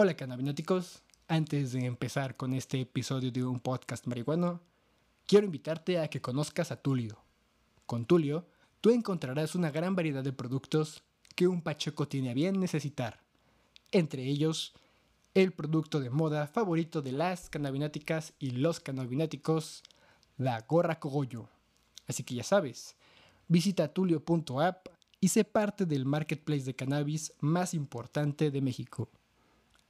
[0.00, 4.60] Hola cannabináticos, antes de empezar con este episodio de un podcast marihuano,
[5.26, 7.18] quiero invitarte a que conozcas a Tulio.
[7.84, 8.46] Con Tulio,
[8.80, 11.02] tú encontrarás una gran variedad de productos
[11.34, 13.18] que un pacheco tiene a bien necesitar,
[13.90, 14.72] entre ellos
[15.34, 19.82] el producto de moda favorito de las cannabináticas y los cannabináticos,
[20.36, 21.48] la gorra cogollo.
[22.06, 22.94] Así que ya sabes,
[23.48, 29.08] visita tulio.app y sé parte del marketplace de cannabis más importante de México.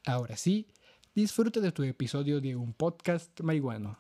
[0.09, 0.67] Ahora sí,
[1.15, 3.99] disfruta de tu episodio de un podcast marihuano.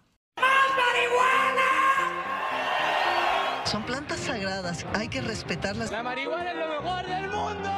[3.67, 5.93] Son plantas sagradas, hay que respetarlas.
[5.93, 7.69] La marihuana es lo mejor del mundo.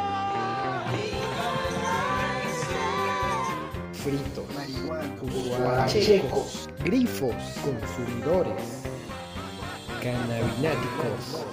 [3.94, 8.84] fritos, marihuana, checos, grifos, consumidores,
[10.00, 11.44] cannabináticos.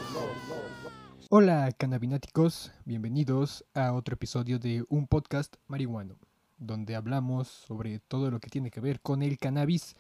[1.29, 6.19] Hola cannabináticos, bienvenidos a otro episodio de un podcast marihuano,
[6.57, 9.95] donde hablamos sobre todo lo que tiene que ver con el cannabis.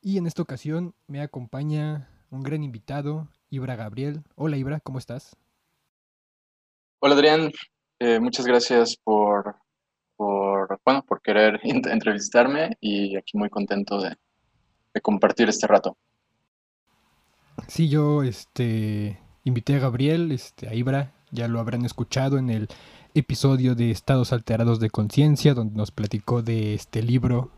[0.00, 4.22] Y en esta ocasión me acompaña un gran invitado, Ibra Gabriel.
[4.36, 5.36] Hola Ibra, ¿cómo estás?
[7.00, 7.50] Hola Adrián,
[8.00, 9.56] eh, muchas gracias por,
[10.16, 14.16] por, bueno, por querer ent- entrevistarme y aquí muy contento de,
[14.94, 15.96] de compartir este rato.
[17.66, 22.68] Sí, yo este invité a Gabriel, este, a Ibra, ya lo habrán escuchado en el
[23.18, 27.50] episodio de Estados Alterados de Conciencia, donde nos platicó de este libro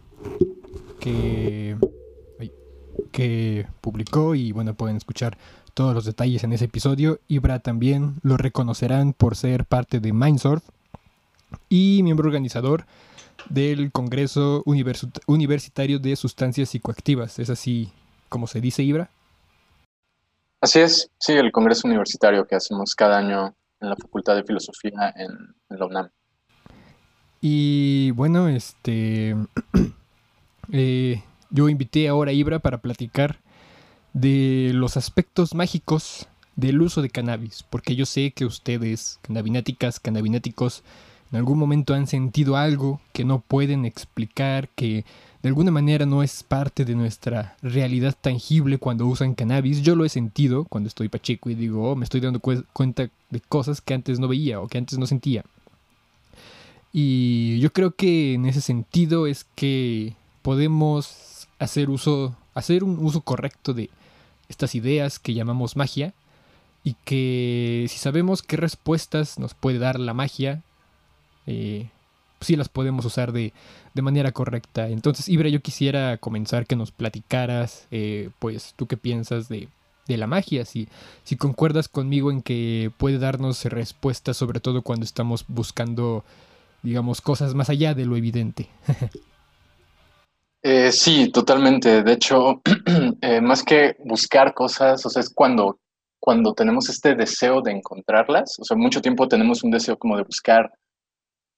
[0.99, 1.77] que,
[3.13, 5.39] que publicó y bueno, pueden escuchar
[5.75, 7.21] todos los detalles en ese episodio.
[7.29, 10.63] Ibra también lo reconocerán por ser parte de Mindsurf
[11.69, 12.87] y miembro organizador
[13.49, 17.39] del Congreso Universit- Universitario de Sustancias Psicoactivas.
[17.39, 17.93] ¿Es así
[18.29, 19.11] como se dice, Ibra?
[20.61, 25.13] Así es, sí, el Congreso Universitario que hacemos cada año en la Facultad de Filosofía
[25.17, 25.31] en,
[25.71, 26.11] en la UNAM.
[27.41, 29.35] Y bueno, este
[30.73, 33.39] eh, yo invité ahora a Ibra para platicar
[34.13, 40.83] de los aspectos mágicos del uso de cannabis, porque yo sé que ustedes, cannabináticas, cannabináticos,
[41.33, 45.05] en algún momento han sentido algo que no pueden explicar, que
[45.43, 49.81] de alguna manera no es parte de nuestra realidad tangible cuando usan cannabis.
[49.83, 53.09] Yo lo he sentido cuando estoy pacheco y digo, oh, me estoy dando cue- cuenta
[53.31, 55.45] de cosas que antes no veía o que antes no sentía.
[56.93, 63.21] Y yo creo que en ese sentido es que podemos hacer uso, hacer un uso
[63.21, 63.89] correcto de
[64.49, 66.13] estas ideas que llamamos magia
[66.83, 70.63] y que si sabemos qué respuestas nos puede dar la magia,
[71.47, 71.89] eh,
[72.41, 73.53] sí las podemos usar de,
[73.95, 74.89] de manera correcta.
[74.89, 79.69] Entonces, Ibra, yo quisiera comenzar que nos platicaras, eh, pues, tú qué piensas de,
[80.07, 80.89] de la magia, si,
[81.25, 86.25] si concuerdas conmigo en que puede darnos respuestas, sobre todo cuando estamos buscando,
[86.83, 88.69] digamos, cosas más allá de lo evidente.
[90.63, 92.03] Eh, sí, totalmente.
[92.03, 92.61] De hecho,
[93.23, 95.79] eh, más que buscar cosas, o sea, es cuando,
[96.19, 100.23] cuando tenemos este deseo de encontrarlas, o sea, mucho tiempo tenemos un deseo como de
[100.23, 100.71] buscar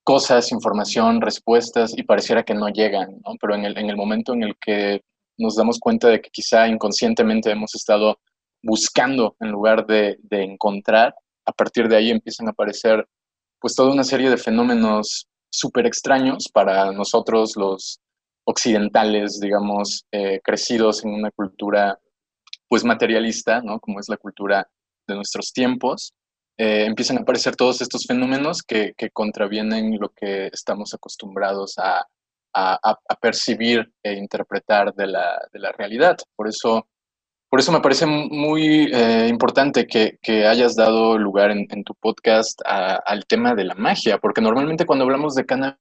[0.05, 3.35] cosas, información, respuestas y pareciera que no llegan, ¿no?
[3.41, 5.03] Pero en el, en el momento en el que
[5.39, 8.19] nos damos cuenta de que quizá inconscientemente hemos estado
[8.63, 11.15] buscando en lugar de, de encontrar,
[11.45, 13.07] a partir de ahí empiezan a aparecer
[13.61, 18.01] pues toda una serie de fenómenos súper extraños para nosotros los
[18.45, 21.99] occidentales, digamos, eh, crecidos en una cultura
[22.69, 23.79] pues materialista, ¿no?
[23.79, 24.69] Como es la cultura
[25.07, 26.15] de nuestros tiempos,
[26.59, 32.07] eh, empiezan a aparecer todos estos fenómenos que, que contravienen lo que estamos acostumbrados a,
[32.55, 36.17] a, a- percibir e interpretar de la, de la realidad.
[36.37, 36.87] Por eso,
[37.49, 42.61] por eso me parece muy eh, importante que, que hayas dado lugar en, tu podcast
[42.67, 45.79] a- al tema de la magia, porque normalmente cuando hablamos de cannabis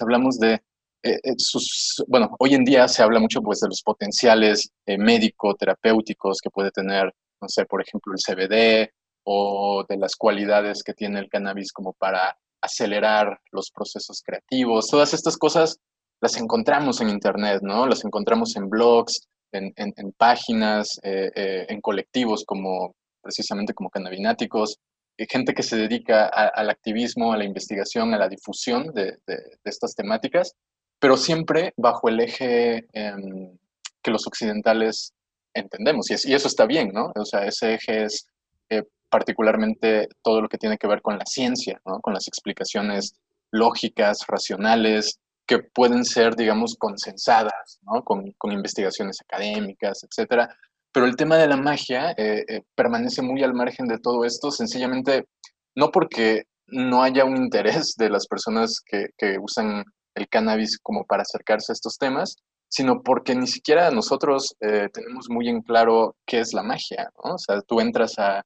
[0.00, 0.62] hablamos de
[1.02, 6.50] eh, sus, bueno, hoy en día se habla mucho pues de los potenciales médico-terapéuticos que
[6.50, 8.92] puede tener, no sé, por ejemplo, el CBD
[9.24, 14.88] o de las cualidades que tiene el cannabis como para acelerar los procesos creativos.
[14.88, 15.78] Todas estas cosas
[16.20, 17.86] las encontramos en Internet, ¿no?
[17.86, 23.90] Las encontramos en blogs, en, en- en páginas, eh, eh, en colectivos como precisamente como
[23.90, 24.78] cannabináticos,
[25.18, 29.18] eh, gente que se dedica a- al activismo, a la investigación, a la difusión de,
[29.26, 30.52] de- de estas temáticas,
[30.98, 33.56] pero siempre bajo el eje em,
[34.02, 35.12] que los occidentales
[35.54, 36.10] entendemos.
[36.10, 37.10] Y, es- y eso está bien, ¿no?
[37.16, 38.26] O sea, ese eje es
[38.70, 42.00] eh, particularmente todo lo que tiene que ver con la ciencia, ¿no?
[42.00, 43.14] Con las explicaciones
[43.50, 48.04] lógicas, racionales, que pueden ser, digamos, consensadas, ¿no?
[48.04, 50.54] Con, con investigaciones académicas, etcétera.
[50.92, 54.50] Pero el tema de la magia eh, eh, permanece muy al margen de todo esto,
[54.50, 55.26] sencillamente
[55.74, 59.84] no porque no haya un interés de las personas que, que usan
[60.14, 62.36] el cannabis como para acercarse a estos temas,
[62.68, 67.34] sino porque ni siquiera nosotros eh, tenemos muy en claro qué es la magia, ¿no?
[67.34, 68.44] O sea, tú entras a,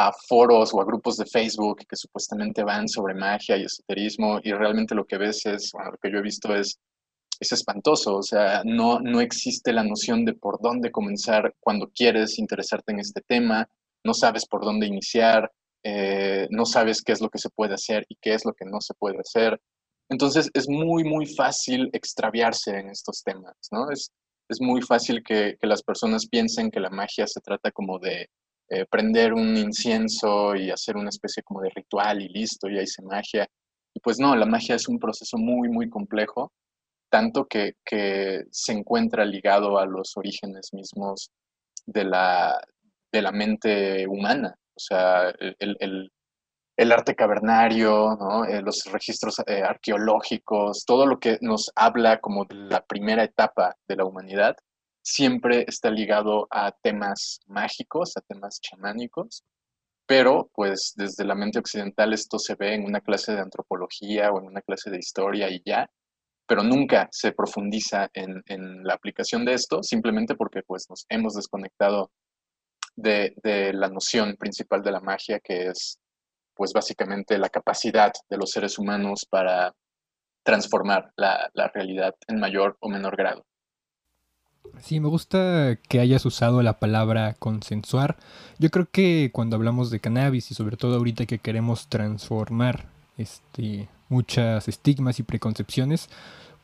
[0.00, 4.52] a foros o a grupos de Facebook que supuestamente van sobre magia y esoterismo y
[4.52, 6.78] realmente lo que ves es, bueno, lo que yo he visto es,
[7.40, 12.38] es espantoso, o sea, no, no existe la noción de por dónde comenzar cuando quieres
[12.38, 13.68] interesarte en este tema,
[14.04, 15.50] no sabes por dónde iniciar,
[15.82, 18.66] eh, no sabes qué es lo que se puede hacer y qué es lo que
[18.66, 19.60] no se puede hacer.
[20.08, 23.90] Entonces es muy, muy fácil extraviarse en estos temas, ¿no?
[23.90, 24.12] Es,
[24.48, 28.30] es muy fácil que, que las personas piensen que la magia se trata como de
[28.70, 32.86] eh, prender un incienso y hacer una especie como de ritual y listo, y ahí
[32.86, 33.46] se magia.
[33.94, 36.52] Y pues no, la magia es un proceso muy, muy complejo,
[37.10, 41.30] tanto que, que se encuentra ligado a los orígenes mismos
[41.86, 42.60] de la,
[43.12, 44.54] de la mente humana.
[44.76, 46.10] O sea, el,
[46.76, 52.54] el, arte cavernario, eh, los registros eh, arqueológicos, todo lo que nos habla como de
[52.54, 54.56] la primera etapa de la humanidad,
[55.08, 59.42] siempre está ligado a temas mágicos, a temas chamánicos,
[60.06, 64.38] pero pues desde la mente occidental esto se ve en una clase de antropología o
[64.38, 65.90] en una clase de historia y ya,
[66.46, 72.10] pero nunca se profundiza en, la aplicación de esto, simplemente porque pues nos hemos desconectado
[72.96, 75.98] de, de la noción principal de la magia, que es
[76.54, 79.74] pues básicamente la capacidad de los seres humanos para
[80.42, 83.47] transformar la, la realidad en mayor o menor grado.
[84.80, 88.16] Sí, me gusta que hayas usado la palabra consensuar.
[88.58, 92.86] Yo creo que cuando hablamos de cannabis y sobre todo ahorita que queremos transformar
[93.16, 96.08] este, muchas estigmas y preconcepciones,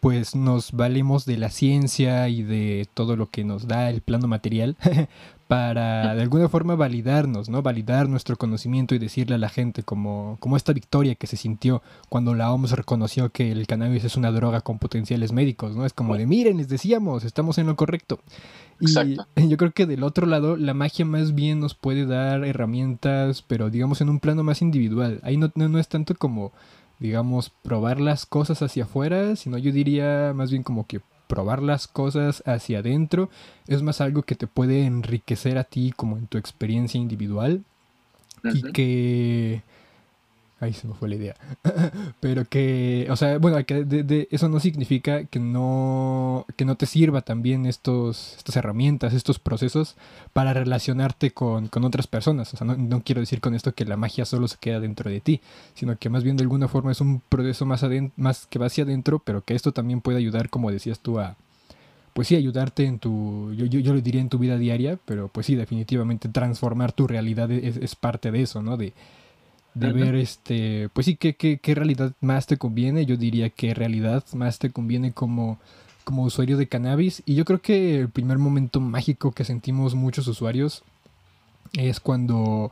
[0.04, 4.28] pues nos valemos de la ciencia y de todo lo que nos da el plano
[4.28, 4.76] material
[5.48, 7.62] para de alguna forma validarnos, ¿no?
[7.62, 11.82] Validar nuestro conocimiento y decirle a la gente como, como esta victoria que se sintió
[12.10, 15.86] cuando la OMS reconoció que el cannabis es una droga con potenciales médicos, ¿no?
[15.86, 18.20] Es como de, miren, les decíamos, estamos en lo correcto.
[18.80, 18.88] Y
[19.48, 23.70] yo creo que del otro lado, la magia más bien nos puede dar herramientas, pero
[23.70, 25.20] digamos en un plano más individual.
[25.22, 26.52] Ahí no, no, no es tanto como
[26.98, 31.88] digamos, probar las cosas hacia afuera, sino yo diría más bien como que probar las
[31.88, 33.30] cosas hacia adentro
[33.66, 37.64] es más algo que te puede enriquecer a ti como en tu experiencia individual
[38.44, 39.62] y que
[40.60, 41.34] Ahí se me fue la idea.
[42.20, 46.86] Pero que, o sea, bueno, que de, eso no significa que no, que no te
[46.86, 49.96] sirva también estos, estas herramientas, estos procesos
[50.32, 52.54] para relacionarte con, con otras personas.
[52.54, 55.10] O sea, no, no, quiero decir con esto que la magia solo se queda dentro
[55.10, 55.40] de ti,
[55.74, 57.84] sino que más bien de alguna forma es un proceso más,
[58.16, 61.36] más que va hacia adentro, pero que esto también puede ayudar, como decías tú, a,
[62.14, 65.26] pues sí, ayudarte en tu, yo, yo, yo lo diría en tu vida diaria, pero
[65.28, 68.76] pues sí, definitivamente transformar tu realidad es, es parte de eso, ¿no?
[68.76, 68.92] De,
[69.74, 73.06] de ver este, pues sí, ¿qué, qué, qué realidad más te conviene.
[73.06, 75.58] Yo diría que realidad más te conviene como,
[76.04, 77.22] como usuario de cannabis.
[77.26, 80.84] Y yo creo que el primer momento mágico que sentimos muchos usuarios
[81.72, 82.70] es cuando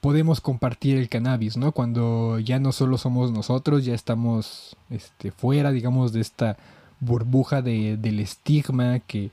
[0.00, 1.72] podemos compartir el cannabis, ¿no?
[1.72, 6.56] Cuando ya no solo somos nosotros, ya estamos este, fuera, digamos, de esta
[7.00, 9.30] burbuja de, del estigma que,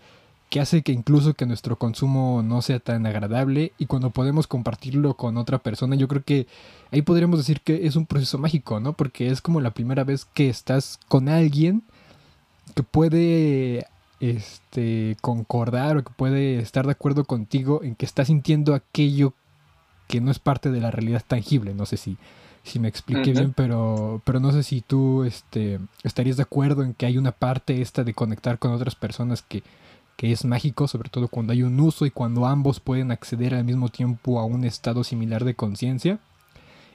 [0.49, 5.13] que hace que incluso que nuestro consumo no sea tan agradable y cuando podemos compartirlo
[5.13, 6.47] con otra persona, yo creo que
[6.91, 8.93] ahí podríamos decir que es un proceso mágico, ¿no?
[8.93, 11.83] Porque es como la primera vez que estás con alguien
[12.75, 13.85] que puede
[14.19, 19.33] este concordar o que puede estar de acuerdo contigo en que está sintiendo aquello
[20.07, 22.17] que no es parte de la realidad tangible, no sé si
[22.63, 26.93] si me expliqué bien, pero pero no sé si tú este estarías de acuerdo en
[26.93, 29.63] que hay una parte esta de conectar con otras personas que
[30.19, 33.63] que es mágico, sobre todo cuando hay un uso y cuando ambos pueden acceder al
[33.63, 36.19] mismo tiempo a un estado similar de conciencia.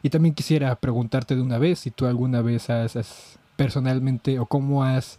[0.02, 4.84] Y también quisiera preguntarte de una vez si tú alguna vez has, personalmente o cómo
[4.84, 5.18] has,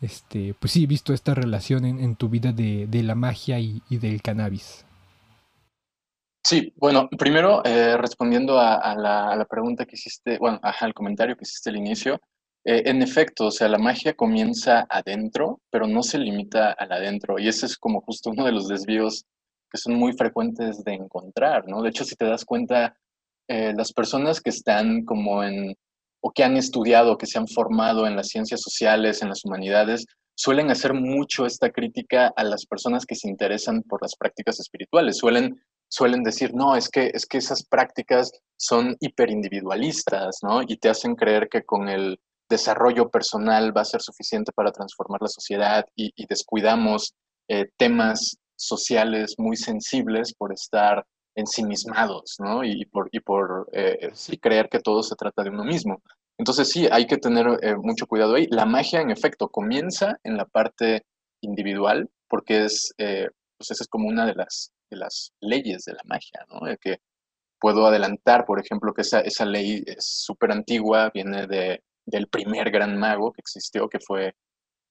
[0.00, 4.84] este, pues sí, visto esta relación en, tu vida de, la magia y, del cannabis.
[6.42, 11.36] Sí, bueno, primero eh, respondiendo a, la, a, la, pregunta que hiciste, bueno, al comentario
[11.36, 12.20] que hiciste al inicio,
[12.68, 17.38] eh, en efecto, o sea, la magia comienza adentro, pero no se limita al adentro.
[17.38, 19.24] Y ese es como justo uno de los desvíos
[19.70, 21.80] que son muy frecuentes de encontrar, ¿no?
[21.80, 22.96] De hecho, si te das cuenta,
[23.48, 25.76] eh, las personas que están como en,
[26.20, 30.04] o que han estudiado, que se han formado en las ciencias sociales, en las humanidades,
[30.34, 35.18] suelen hacer mucho esta crítica a las personas que se interesan por las prácticas espirituales.
[35.18, 40.62] Suelen, suelen decir, no, es que, es que esas prácticas son hiperindividualistas, ¿no?
[40.62, 45.20] Y te hacen creer que con el desarrollo personal va a ser suficiente para transformar
[45.22, 47.14] la sociedad y, descuidamos
[47.48, 51.04] eh, temas sociales muy sensibles por estar
[51.36, 52.64] ensimismados, ¿no?
[52.64, 54.10] Y, por, y por eh,
[54.40, 56.02] creer que todo se trata de uno mismo.
[56.38, 58.46] Entonces sí, hay que tener eh, mucho cuidado ahí.
[58.50, 61.04] La magia, en efecto, comienza en la parte
[61.42, 65.94] individual, porque es, eh, pues esa es como una de las, de las leyes de
[65.94, 66.60] la magia, ¿no?
[66.80, 66.98] que
[67.58, 72.70] puedo adelantar, por ejemplo, que esa, esa ley es súper antigua, viene de, del primer
[72.70, 74.34] gran mago que existió, que fue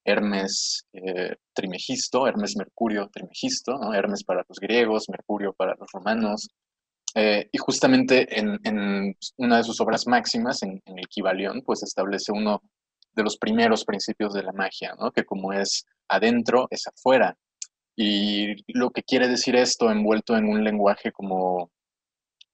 [0.04, 3.92] Hermes eh, Trimegisto, Hermes Mercurio Trimegisto, ¿no?
[3.92, 6.48] Hermes para los griegos, Mercurio para los romanos.
[7.14, 12.30] Eh, y justamente en, una de sus obras máximas, en, en, el Kybalión, pues establece
[12.30, 12.62] uno
[13.14, 15.10] de los primeros principios de la magia, ¿no?
[15.10, 17.36] que como es adentro, es afuera.
[17.96, 21.70] Y lo que quiere decir esto envuelto en un lenguaje como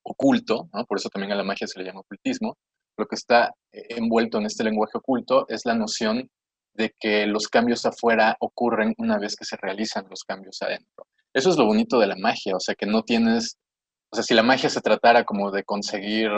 [0.04, 0.84] oculto, ¿no?
[0.86, 2.56] por eso también a la magia se le llama ocultismo,
[2.96, 6.30] lo que está eh, envuelto en este lenguaje oculto es la noción
[6.74, 11.06] de que los cambios afuera ocurren una vez que se realizan los cambios adentro.
[11.34, 13.58] Eso es lo bonito de la magia, o sea, que no tienes,
[14.10, 16.30] o sea, si la magia se tratara como de conseguir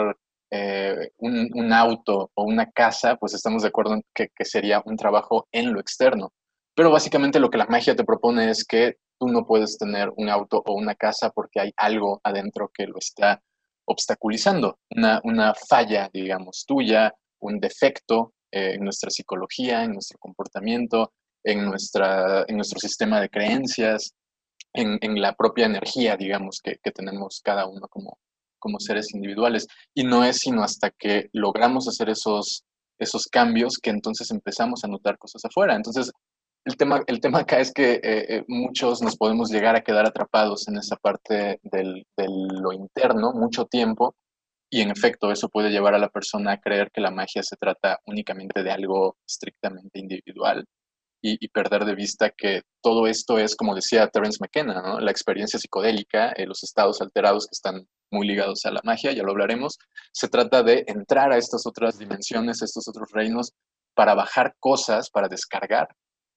[0.51, 5.47] eh, un, auto o una casa, pues estamos de acuerdo en que sería un trabajo
[5.51, 6.33] en lo externo.
[6.75, 10.29] Pero básicamente lo que la magia te propone es que tú no puedes tener un
[10.29, 13.41] auto o una casa porque hay algo adentro que lo está
[13.85, 21.13] obstaculizando, una, una falla, digamos, tuya, un defecto eh, en nuestra psicología, en nuestro comportamiento,
[21.43, 24.13] en, nuestra, en nuestro sistema de creencias,
[24.73, 28.17] en, en la propia energía, digamos, que, que, tenemos cada uno como,
[28.59, 29.67] como seres individuales.
[29.93, 32.65] Y no es sino hasta que logramos hacer esos,
[32.99, 35.75] esos cambios que entonces empezamos a notar cosas afuera.
[35.75, 36.11] Entonces,
[36.65, 40.05] el tema, el tema acá es que eh, eh, muchos nos podemos llegar a quedar
[40.07, 44.15] atrapados en esa parte del, de lo interno mucho tiempo
[44.69, 47.55] y en efecto eso puede llevar a la persona a creer que la magia se
[47.55, 50.65] trata únicamente de algo estrictamente individual
[51.21, 56.31] y, perder de vista que todo esto es, como decía Terence McKenna, la experiencia psicodélica,
[56.33, 59.79] eh, los estados alterados que están muy ligados a la magia, ya lo hablaremos,
[60.11, 63.53] se trata de entrar a estas otras dimensiones, a estos otros reinos
[63.95, 65.87] para bajar cosas, para descargar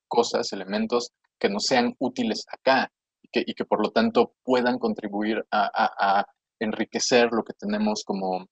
[0.08, 2.90] cosas, elementos que no sean útiles acá
[3.22, 6.26] y que, y que por lo tanto puedan contribuir a, a, a,
[6.60, 8.48] enriquecer lo que tenemos como,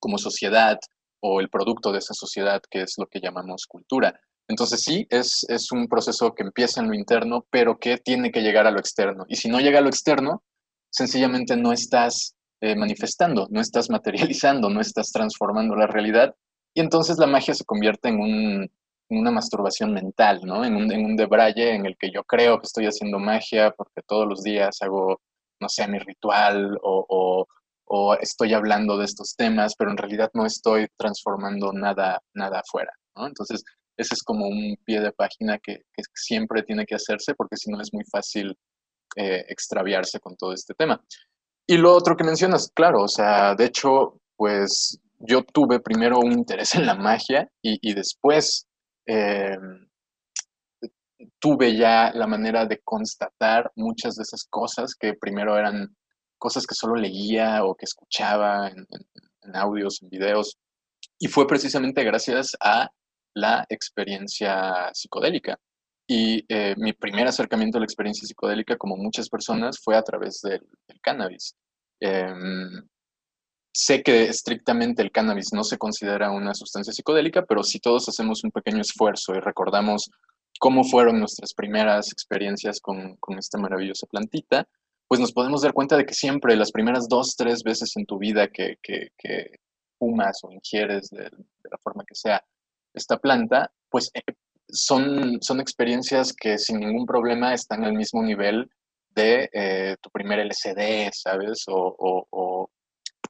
[0.00, 0.76] como sociedad
[1.20, 4.18] o el producto de esa sociedad que es lo que llamamos cultura.
[4.48, 8.40] Entonces sí, es, es un proceso que empieza en lo interno, pero que tiene que
[8.40, 9.24] llegar a lo externo.
[9.28, 10.42] Y si no llega a lo externo,
[10.90, 16.34] sencillamente no estás eh, manifestando, no estás materializando, no estás transformando la realidad.
[16.74, 18.70] Y entonces la magia se convierte en un,
[19.08, 20.64] en una masturbación mental, ¿no?
[20.64, 24.02] En un, en un debraye en el que yo creo que estoy haciendo magia porque
[24.06, 25.20] todos los días hago,
[25.60, 27.46] no sé, mi ritual o,
[27.90, 32.92] o, estoy hablando de estos temas, pero en realidad no estoy transformando nada, nada afuera,
[33.16, 33.26] ¿no?
[33.26, 33.64] Entonces,
[33.96, 35.82] ese es como un pie de página que,
[36.14, 38.54] siempre tiene que hacerse porque si no es muy fácil
[39.16, 41.02] eh, extraviarse con todo este tema.
[41.66, 46.32] Y lo otro que mencionas, claro, o sea, de hecho, pues yo tuve primero un
[46.32, 48.67] interés en la magia y después
[49.08, 49.56] eh,
[51.40, 55.96] tuve ya la manera de constatar muchas de esas cosas que primero eran
[56.36, 59.06] cosas que solo leía o que escuchaba en, en,
[59.42, 60.58] en audios, en videos.
[61.18, 62.90] Y fue precisamente gracias a
[63.34, 65.58] la experiencia psicodélica.
[66.06, 70.40] Y eh, mi primer acercamiento a la experiencia psicodélica, como muchas personas, fue a través
[70.42, 71.54] del, del cannabis.
[72.00, 72.32] Eh,
[73.80, 78.42] Sé que estrictamente el cannabis no se considera una sustancia psicodélica, pero si todos hacemos
[78.42, 80.10] un pequeño esfuerzo y recordamos
[80.58, 84.66] cómo fueron nuestras primeras experiencias con, con esta maravillosa plantita,
[85.06, 88.18] pues nos podemos dar cuenta de que siempre las primeras dos, tres veces en tu
[88.18, 88.78] vida que,
[89.96, 92.42] fumas o ingieres de, de, la forma que sea
[92.94, 94.22] esta planta, pues eh,
[94.68, 98.68] son, son experiencias que sin ningún problema están al mismo nivel
[99.10, 101.62] de eh, tu primer LCD, ¿sabes?
[101.68, 102.70] O, o, o,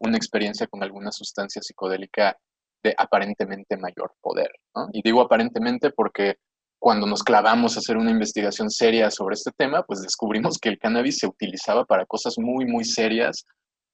[0.01, 2.37] una experiencia con alguna sustancia psicodélica
[2.83, 4.51] de aparentemente mayor poder.
[4.93, 6.37] Y digo aparentemente porque
[6.81, 10.79] cuando nos clavamos a hacer una investigación seria sobre este tema, pues descubrimos que el
[10.79, 13.45] cannabis se utilizaba para cosas muy, muy serias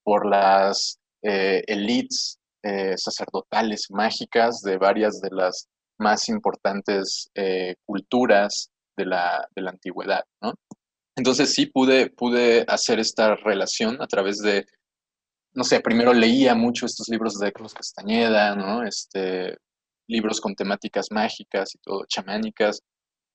[0.02, 5.66] por las eh, elites eh, sacerdotales mágicas de varias de las
[5.98, 10.24] más importantes eh, culturas de la, de la antigüedad.
[11.16, 14.66] Entonces sí pude, pude hacer esta relación a través de
[15.54, 18.82] no sé, primero leía mucho estos libros de Carlos Castañeda, ¿no?
[18.84, 19.56] Este,
[20.08, 22.80] libros con temáticas mágicas y todo, chamánicas.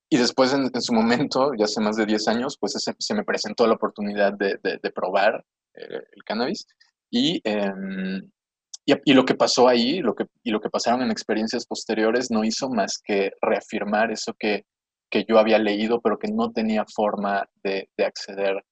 [0.09, 3.13] Y después, en, en su momento, ya hace más de 10 años, pues se, se
[3.13, 5.45] me presentó la oportunidad de, de, de probar
[5.75, 6.67] eh, el cannabis.
[7.09, 7.71] Y, eh,
[8.85, 12.31] y, y, lo que pasó ahí, lo que, y lo que pasaron en experiencias posteriores,
[12.31, 14.65] no hizo más que reafirmar eso que,
[15.09, 18.63] que yo había leído, pero que no tenía forma de, de acceder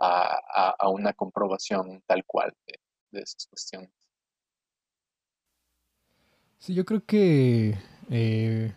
[0.00, 2.74] a, a, a, una comprobación tal cual de,
[3.10, 3.90] de esas cuestiones.
[6.58, 7.78] Sí, yo creo que
[8.10, 8.72] eh,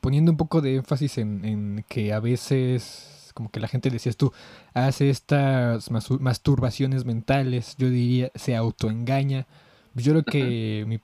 [0.00, 4.32] poniendo un poco de énfasis en, que a veces, como que la gente decías tú,
[4.74, 9.46] hace estas masturbaciones mentales, yo diría, se autoengaña.
[9.94, 11.00] Yo creo que mi,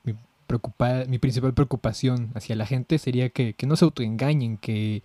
[0.47, 5.03] preocupa, mi principal preocupación hacia la gente sería que, que no se autoengañen, que,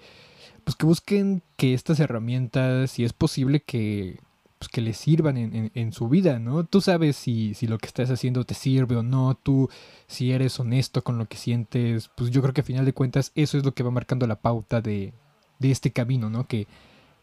[0.65, 4.21] pues que busquen que estas herramientas, si es posible que
[4.63, 6.63] pues, que le sirvan en, su vida, ¿no?
[6.63, 9.69] Tú sabes si, si, lo que estás haciendo te sirve o no, tú
[10.07, 13.33] si eres honesto con lo que sientes, pues yo creo que a final de cuentas
[13.35, 15.15] eso es lo que va marcando la pauta de,
[15.59, 16.47] de este camino, ¿no?
[16.47, 16.69] Que,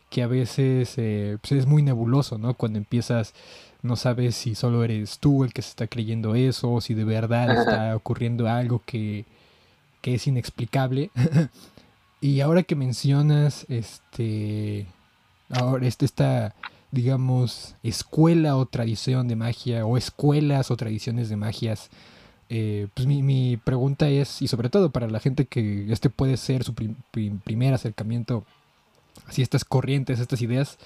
[0.09, 2.55] que a veces eh, pues, es muy nebuloso, ¿no?
[2.55, 3.33] Cuando empiezas
[3.83, 7.05] no sabes si solo eres tú el que se está creyendo eso, o si de
[7.05, 9.23] verdad está ocurriendo algo que,
[10.01, 11.09] que es inexplicable.
[12.19, 14.87] y ahora que mencionas este
[15.49, 16.53] ahora este, esta
[16.91, 21.89] digamos, escuela o tradición de magia, o escuelas o tradiciones de magias.
[22.49, 26.63] Eh, pues mi, pregunta es, y sobre todo para la gente que este puede ser
[26.63, 28.43] su primer acercamiento
[29.27, 30.79] a estas corrientes, estas ideas,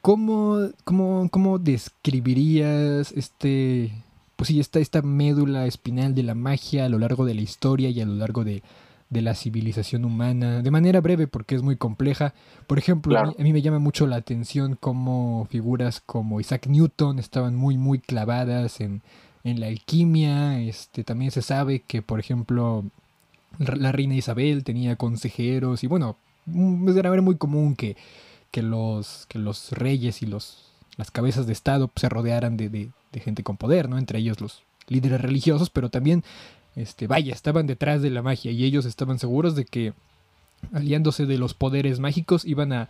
[0.00, 3.92] ¿cómo, cómo, cómo describirías este,
[4.36, 7.90] pues sí, esta, esta médula espinal de la magia a lo largo de la historia
[7.90, 8.62] y a lo largo de,
[9.10, 12.34] de la civilización humana, de manera breve porque es muy compleja.
[12.66, 17.54] Por ejemplo, a, mí, me llama mucho la atención cómo figuras como Isaac Newton estaban
[17.54, 19.02] muy, muy clavadas en,
[19.44, 20.60] en la alquimia.
[20.60, 22.84] Este, también se sabe que, por ejemplo,
[23.58, 27.96] la reina Isabel tenía consejeros y bueno, mm, era muy común que,
[28.50, 32.90] que, los, que los reyes y los, las cabezas de Estado se rodearan de, de,
[33.12, 33.96] de gente con poder, ¿no?
[33.96, 36.24] Entre ellos los líderes religiosos, pero también
[36.78, 39.94] este, vaya, estaban detrás de la magia y ellos estaban seguros de que
[40.72, 42.88] aliándose de los poderes mágicos iban a,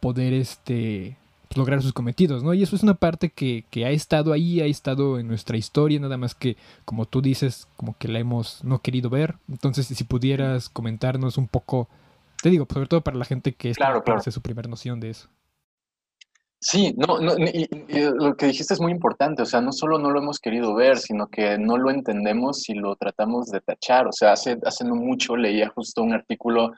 [0.00, 1.16] poder este,
[1.48, 2.54] pues, lograr sus cometidos, ¿no?
[2.54, 6.16] Y eso es una parte que, ha estado ahí, ha estado en nuestra historia, nada
[6.16, 9.36] más que, como tú dices, como que la hemos no querido ver.
[9.48, 11.88] Entonces, si pudieras comentarnos un poco,
[12.42, 15.28] te digo, sobre todo para la gente que claro, es su primera noción de eso.
[16.62, 20.10] Sí, no, no y, lo que dijiste es muy importante, o sea, no solo no
[20.10, 24.06] lo hemos querido ver, sino que no lo entendemos y lo tratamos de tachar.
[24.06, 26.72] O sea, hace, hace no mucho leía justo un artículo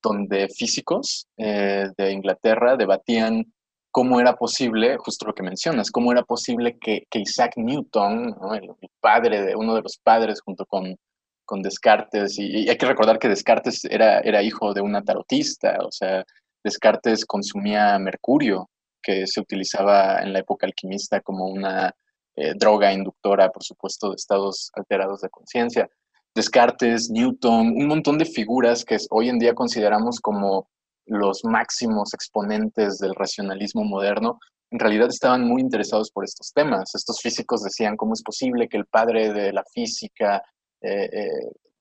[0.00, 3.52] donde físicos eh, de Inglaterra debatían
[3.90, 8.70] cómo era posible, justo lo que mencionas, cómo era posible que, que Isaac Newton, el,
[9.00, 10.96] padre de uno de los padres junto con,
[11.44, 15.90] con Descartes, y, hay que recordar que Descartes era, era hijo de una tarotista, o
[15.90, 16.24] sea,
[16.62, 18.68] Descartes consumía mercurio
[19.04, 21.94] que se utilizaba en la época alquimista como una
[22.36, 25.88] eh, droga inductora, por supuesto, de estados alterados de conciencia.
[26.34, 30.68] Descartes, Newton, un montón de figuras que hoy en día consideramos como
[31.06, 34.38] los máximos exponentes del racionalismo moderno,
[34.70, 36.94] en realidad estaban muy interesados por estos temas.
[36.94, 40.42] Estos físicos decían cómo es posible que el padre de la física
[40.80, 41.08] eh,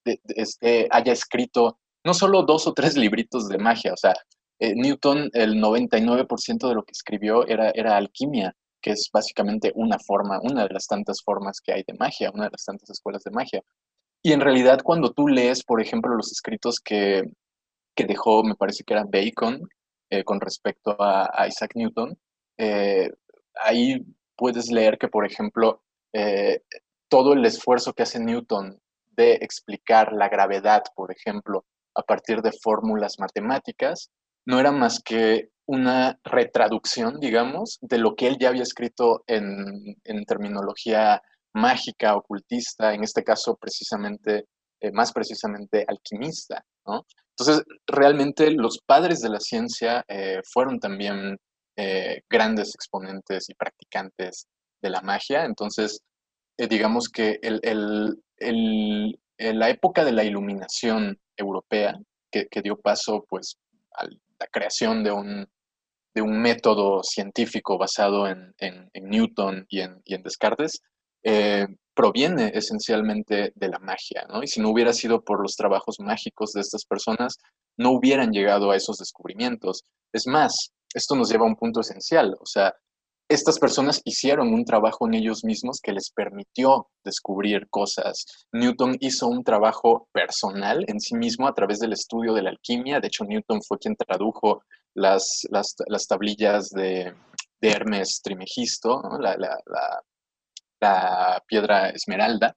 [0.05, 4.13] eh, este, haya escrito no solo dos o tres libritos de magia, o sea,
[4.63, 9.99] eh, Newton, el 99% de lo que escribió era, era alquimia, que es básicamente una
[9.99, 13.23] forma, una de las tantas formas que hay de magia, una de las tantas escuelas
[13.23, 13.61] de magia.
[14.21, 17.23] Y en realidad cuando tú lees, por ejemplo, los escritos que,
[17.97, 19.67] dejó, me parece que era Bacon,
[20.09, 22.17] eh, con respecto a, Isaac Newton,
[22.57, 23.09] eh,
[23.65, 24.01] ahí
[24.37, 25.83] puedes leer que, por ejemplo,
[27.09, 28.79] todo el esfuerzo que hace Newton
[29.11, 34.09] de explicar la gravedad, por ejemplo, a partir de fórmulas matemáticas,
[34.45, 39.95] no era más que una retraducción, digamos, de lo que él ya había escrito en,
[40.25, 41.21] terminología
[41.53, 44.45] mágica, ocultista, en este caso precisamente,
[44.81, 46.65] eh, más precisamente alquimista,
[47.35, 51.37] Entonces, realmente los padres de la ciencia eh, fueron también
[51.77, 54.47] eh, grandes exponentes y practicantes
[54.81, 55.45] de la magia.
[55.45, 56.01] Entonces,
[56.57, 57.39] digamos que
[59.39, 61.97] la época de la iluminación europea,
[62.31, 63.57] que, dio paso pues
[63.93, 65.47] al la creación de un,
[66.13, 68.53] de un método científico basado en,
[68.93, 70.81] Newton y en, Descartes,
[71.23, 74.43] eh, proviene esencialmente de la magia, ¿no?
[74.43, 77.37] Y si no hubiera sido por los trabajos mágicos de estas personas,
[77.77, 79.83] no hubieran llegado a esos descubrimientos.
[80.11, 82.73] Es más, esto nos lleva a un punto esencial, o sea,
[83.29, 88.25] estas personas hicieron un trabajo en ellos mismos que les permitió descubrir cosas.
[88.51, 92.99] Newton hizo un trabajo personal en sí mismo a través del estudio de la alquimia.
[92.99, 97.15] De hecho, Newton fue quien tradujo las, las, tablillas de,
[97.61, 99.57] Hermes Trimegisto, la,
[101.47, 102.55] piedra esmeralda.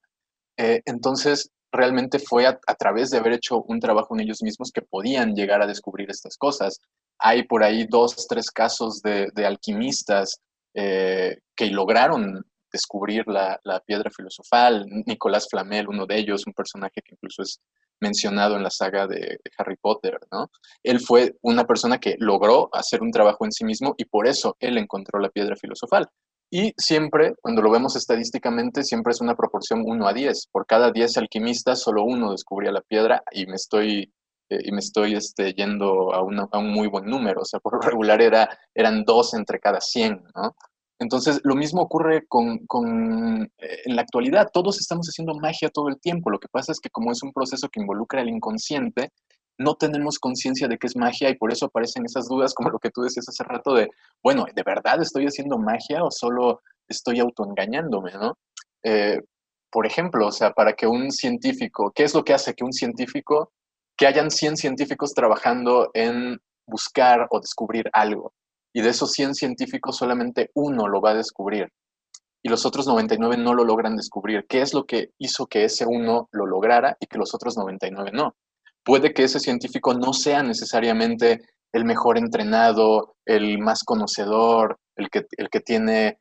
[0.58, 4.82] Eh, entonces, realmente fue a, través de haber hecho un trabajo en ellos mismos que
[4.82, 6.80] podían llegar a descubrir estas cosas.
[7.18, 10.40] Hay por ahí dos, tres casos de alquimistas
[10.78, 14.84] eh, que lograron descubrir la, piedra filosofal.
[15.06, 17.60] Nicolás Flamel, uno de ellos, un personaje que incluso es
[17.98, 20.50] mencionado en la saga de, Harry Potter, ¿no?
[20.82, 24.54] Él fue una persona que logró hacer un trabajo en sí mismo y por eso
[24.60, 26.06] él encontró la piedra filosofal.
[26.50, 30.48] Y siempre, cuando lo vemos estadísticamente, siempre es una proporción 1 a 10.
[30.52, 34.12] Por cada 10 alquimistas, solo uno descubría la piedra y me estoy,
[34.48, 37.42] eh, y me estoy este, yendo a, a, un muy buen número.
[37.42, 40.54] O sea, por lo regular era, eran dos entre cada 100, ¿no?
[40.98, 44.50] Entonces, lo mismo ocurre con, con, eh, en la actualidad.
[44.52, 46.30] Todos estamos haciendo magia todo el tiempo.
[46.30, 49.12] Lo que pasa es que como es un proceso que involucra el inconsciente,
[49.58, 52.78] no tenemos conciencia de que es magia y por eso aparecen esas dudas como lo
[52.78, 53.90] que tú decías hace rato de,
[54.22, 58.38] bueno, ¿de verdad estoy haciendo magia o solo estoy autoengañándome, no?
[58.82, 59.20] Eh,
[59.70, 62.72] por ejemplo, o sea, para que un científico, ¿qué es lo que hace que un
[62.72, 63.52] científico,
[63.96, 68.32] que hayan 100 científicos trabajando en buscar o descubrir algo?
[68.74, 71.68] Y de esos 100 científicos solamente uno lo va a descubrir
[72.46, 74.46] y los otros 99 no lo logran descubrir.
[74.48, 78.12] ¿Qué es lo que hizo que ese uno lo lograra y que los otros 99
[78.12, 78.36] no?
[78.84, 81.40] Puede que ese científico no sea necesariamente
[81.72, 86.20] el mejor entrenado, el más conocedor, el que, el que tiene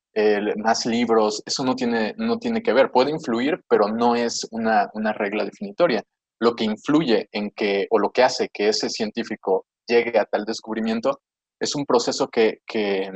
[0.57, 2.89] más libros, eso no tiene, no tiene que ver.
[2.89, 6.03] Puede influir, pero no es una, una regla definitoria.
[6.39, 10.45] Lo que influye en que, o lo que hace que ese científico llegue a tal
[10.45, 11.21] descubrimiento
[11.59, 13.11] es un proceso que, que,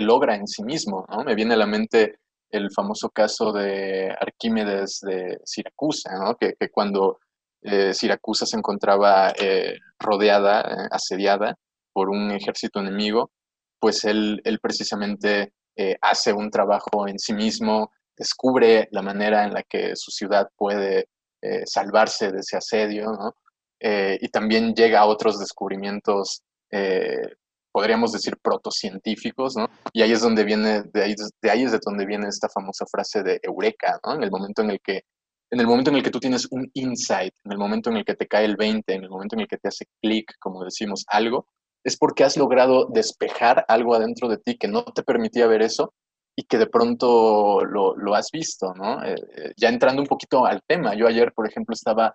[0.00, 1.06] logra en sí mismo.
[1.08, 1.22] ¿no?
[1.22, 2.18] Me viene a la mente
[2.50, 6.36] el famoso caso de Arquímedes de Siracusa, ¿no?
[6.36, 7.18] que, cuando
[7.62, 11.56] eh, Siracusa se encontraba eh, rodeada, eh, asediada
[11.92, 13.30] por un ejército enemigo,
[13.78, 15.52] pues él, él precisamente
[16.00, 21.08] hace un trabajo en sí mismo, descubre la manera en la que su ciudad puede
[21.66, 23.34] salvarse de ese asedio, ¿no?
[23.80, 26.42] y también llega a otros descubrimientos
[27.74, 29.68] podríamos decir, protocientíficos, ¿no?
[29.92, 32.86] Y ahí es donde viene, de ahí, de ahí es de donde viene esta famosa
[32.86, 34.14] frase de eureka, ¿no?
[34.14, 35.02] En el momento en el que
[35.50, 38.04] en el momento en el que tú tienes un insight, en el momento en el
[38.04, 40.64] que te cae el 20, en el momento en el que te hace clic, como
[40.64, 41.48] decimos, algo,
[41.84, 45.92] es porque has logrado despejar algo adentro de ti que no te permitía ver eso
[46.36, 49.02] y que de pronto lo, lo has visto, ¿no?
[49.04, 52.14] Eh, eh, ya entrando un poquito al tema, yo ayer, por ejemplo, estaba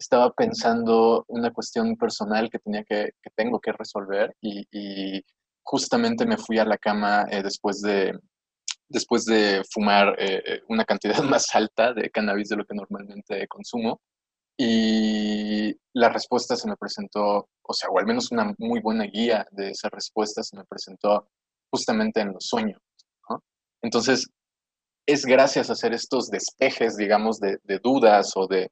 [0.00, 5.22] estaba pensando una cuestión personal que tenía que, que tengo que resolver y,
[5.62, 8.18] justamente me fui a la cama eh, después de
[8.88, 13.46] después de fumar eh, eh, una cantidad más alta de cannabis de lo que normalmente
[13.46, 14.00] consumo
[14.56, 19.46] y la respuesta se me presentó, o sea, o al menos una muy buena guía
[19.52, 21.28] de esa respuesta se me presentó
[21.70, 22.80] justamente en los sueños.
[23.82, 24.28] Entonces,
[25.06, 28.70] es gracias a hacer estos despejes, digamos, de, dudas o de,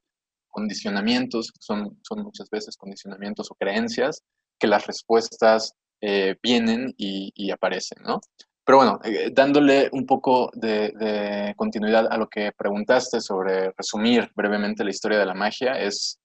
[0.49, 4.23] condicionamientos, son, son muchas veces condicionamientos o creencias,
[4.59, 8.19] que las respuestas eh, vienen y, aparecen, ¿no?
[8.65, 14.83] Pero bueno, eh, dándole un poco de, continuidad a lo que preguntaste sobre resumir brevemente
[14.83, 16.19] la historia de la magia, es,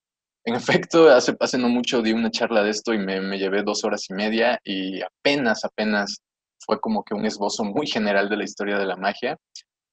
[0.44, 0.54] en
[0.88, 4.08] efecto, hace, hace no mucho di una charla de esto y me llevé dos horas
[4.08, 6.18] y media y apenas, apenas
[6.64, 9.38] fue como que un esbozo muy general de la historia de la magia.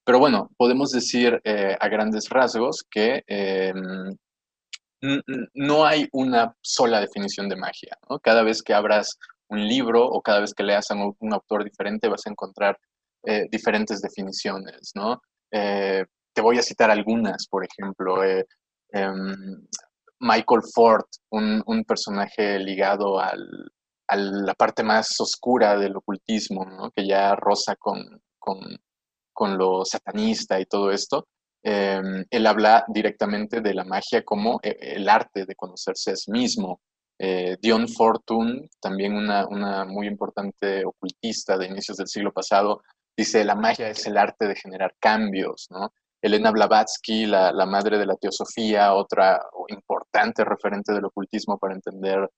[0.03, 4.15] Pero bueno, podemos decir eh, a grandes rasgos que em,
[5.53, 7.97] no hay una sola definición de magia.
[8.21, 9.17] Cada vez que abras
[9.49, 12.77] un libro o cada vez que leas a un, autor diferente vas a encontrar
[13.25, 14.91] eh, diferentes definiciones.
[14.95, 15.21] ¿no?
[15.51, 18.23] Eh, te voy a citar algunas, por ejemplo.
[18.23, 19.67] Em,
[20.19, 23.19] Michael Ford, un, personaje ligado
[24.11, 28.21] a la parte más oscura del ocultismo, que ya roza con,
[29.41, 31.27] con lo satanista y todo esto,
[31.63, 36.31] em, él habla directamente de la magia como eh, el arte de conocerse a sí
[36.31, 36.81] mismo.
[37.19, 42.81] Eh, Dion Fortune, también una, una, muy importante ocultista de inicios del siglo pasado,
[43.17, 45.91] dice, la magia es el arte de generar cambios, ¿no?
[46.21, 52.29] Elena Blavatsky, la, la madre de la teosofía, otra importante referente del ocultismo para entender,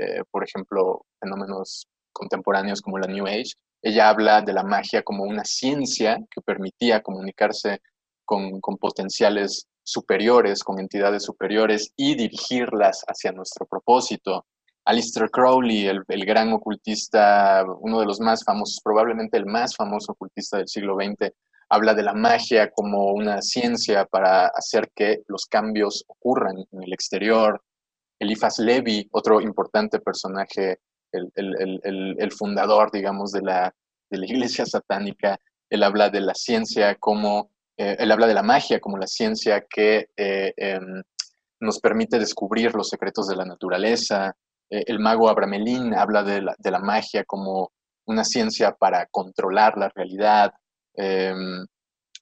[0.00, 5.24] eh, por ejemplo, fenómenos contemporáneos como la New Age, ella habla de la magia como
[5.24, 7.80] una ciencia que permitía comunicarse
[8.24, 14.46] con, potenciales superiores, con entidades superiores y dirigirlas hacia nuestro propósito.
[14.84, 20.58] Alistair Crowley, el, gran ocultista, uno de los más famosos, probablemente el más famoso ocultista
[20.58, 21.32] del siglo XX,
[21.68, 26.92] habla de la magia como una ciencia para hacer que los cambios ocurran en el
[26.92, 27.62] exterior.
[28.20, 30.78] Eliphas Levi, otro importante personaje
[31.12, 33.74] el, fundador, digamos, de la,
[34.10, 38.98] iglesia satánica, él habla de la ciencia como, eh, él habla de la magia como
[38.98, 41.02] la ciencia que eh, em,
[41.60, 44.36] nos permite descubrir los secretos de la naturaleza.
[44.68, 47.72] Eh, el mago Abramelín habla de la, de la, magia como
[48.06, 50.52] una ciencia para controlar la realidad.
[50.94, 51.64] Em,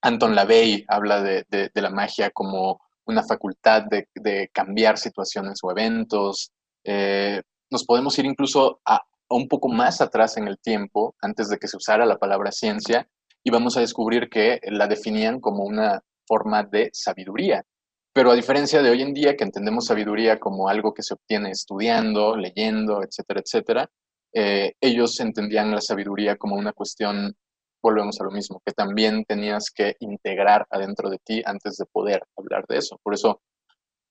[0.03, 6.53] Anton LaVey habla de, la magia como una facultad de, cambiar situaciones o eventos.
[6.85, 11.59] Eh, nos podemos ir incluso a, un poco más atrás en el tiempo, antes de
[11.59, 13.09] que se usara la palabra ciencia,
[13.43, 17.65] y vamos a descubrir que la definían como una forma de sabiduría.
[18.13, 21.51] Pero a diferencia de hoy en día, que entendemos sabiduría como algo que se obtiene
[21.51, 23.91] estudiando, leyendo, etcétera, etcétera,
[24.35, 27.35] eh, ellos entendían la sabiduría como una cuestión,
[27.83, 32.23] volvemos a lo mismo, que también tenías que integrar adentro de ti antes de poder
[32.37, 32.99] hablar de eso.
[33.03, 33.41] Por eso,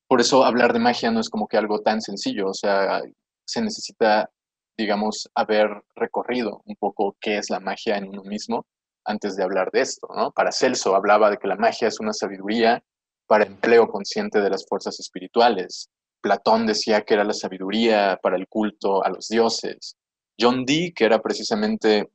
[0.08, 3.02] por eso hablar de magia no es como que algo tan sencillo, o sea,
[3.46, 4.30] se necesita,
[4.78, 8.66] digamos, haber recorrido un poco qué es la magia en uno mismo
[9.06, 10.32] antes de hablar de esto, ¿no?
[10.32, 12.84] Para Celso hablaba de que la magia es una sabiduría
[13.26, 15.90] para empleo consciente de las fuerzas espirituales.
[16.22, 19.96] Platón decía que era la sabiduría para el culto a los dioses.
[20.40, 22.10] John Dee, que era precisamente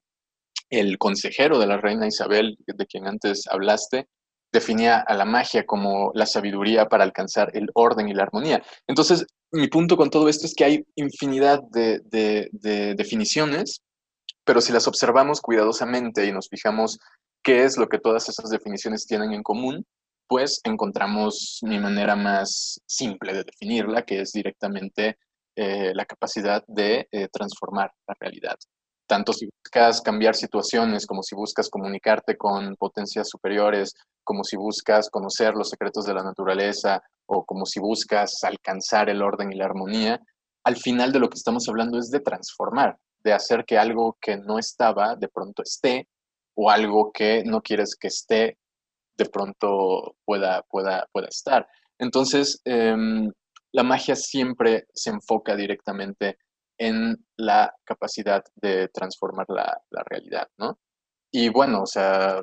[0.73, 4.09] el consejero de la reina Isabel, de quien antes hablaste,
[4.53, 8.63] definía a la magia como la sabiduría para alcanzar el orden y la armonía.
[8.87, 13.83] Entonces, mi punto con todo esto es que hay infinidad de, de definiciones,
[14.45, 16.99] pero si las observamos cuidadosamente y nos fijamos
[17.43, 19.85] qué es lo que todas esas definiciones tienen en común,
[20.27, 25.19] pues encontramos mi manera más simple de definirla, que es directamente
[25.57, 28.57] eh, la capacidad de eh, transformar la realidad.
[29.13, 33.93] Tanto si buscas cambiar situaciones, como si buscas comunicarte con potencias superiores,
[34.25, 39.21] como si buscas conocer los secretos de la naturaleza, o como si buscas alcanzar el
[39.21, 40.19] orden y la armonía,
[40.65, 44.39] al final de lo que estamos hablando es de transformar, de hacer que algo que
[44.39, 46.09] no estaba de pronto esté,
[46.55, 48.57] o algo que no quieres que esté
[49.19, 51.69] de pronto pueda, pueda, pueda estar.
[51.99, 53.31] Entonces, em,
[53.73, 56.39] la magia siempre se enfoca directamente
[56.79, 60.79] en la capacidad de transformar la, realidad, ¿no?
[61.31, 62.43] Y bueno, o sea,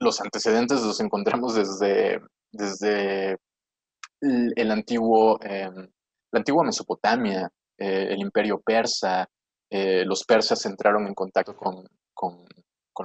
[0.00, 2.20] los antecedentes los encontramos desde,
[2.52, 3.38] desde
[4.20, 5.74] el, antiguo, em,
[6.32, 9.28] la antigua Mesopotamia, eh, el imperio persa,
[9.70, 11.84] eh, los persas entraron en contacto con,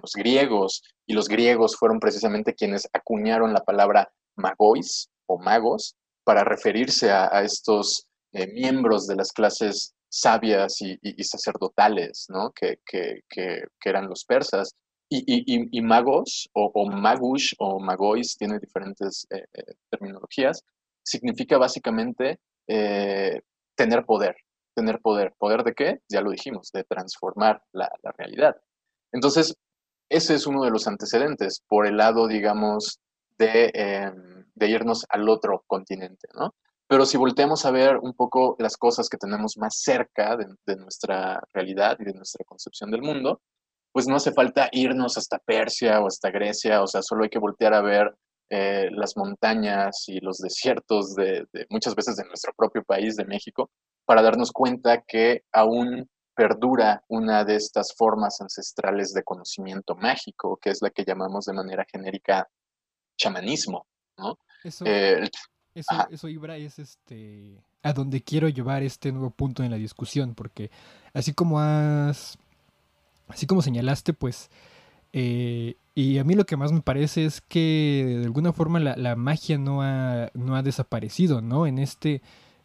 [0.01, 6.45] los griegos y los griegos fueron precisamente quienes acuñaron la palabra magois o magos para
[6.45, 12.51] referirse a, estos eh, miembros de las clases sabias y, sacerdotales, ¿no?
[12.51, 12.79] Que,
[13.85, 14.75] eran los persas.
[15.09, 19.45] Y, magos, o, magush, o magois, tiene diferentes eh,
[19.89, 20.63] terminologías,
[21.03, 22.39] significa básicamente
[23.75, 24.35] tener poder,
[24.75, 25.33] tener poder.
[25.37, 25.99] ¿Poder de qué?
[26.07, 28.55] Ya lo dijimos, de transformar la, realidad.
[29.11, 29.55] Entonces,
[30.09, 32.99] ese es uno de los antecedentes por el lado, digamos,
[33.37, 36.53] de, em, de irnos al otro continente, ¿no?
[36.91, 41.41] Pero si volteamos a ver un poco las cosas que tenemos más cerca de, nuestra
[41.53, 43.39] realidad y de nuestra concepción del mundo,
[43.93, 47.39] pues no hace falta irnos hasta Persia o hasta Grecia, o sea, solo hay que
[47.39, 48.13] voltear a ver
[48.49, 53.71] eh, las montañas y los desiertos de, muchas veces de nuestro propio país, de México,
[54.03, 60.71] para darnos cuenta que aún perdura una de estas formas ancestrales de conocimiento mágico, que
[60.71, 62.49] es la que llamamos de manera genérica
[63.17, 64.37] chamanismo, ¿no?
[64.61, 65.29] Eso, eh,
[65.75, 70.69] eso, Ibra, es este a donde quiero llevar este nuevo punto en la discusión, porque
[71.13, 72.37] así como has,
[73.27, 74.51] así como señalaste, pues,
[75.13, 78.95] eh, y a mí lo que más me parece es que de alguna forma la,
[78.95, 81.65] la magia no ha, no ha desaparecido, ¿no?
[81.65, 82.21] En este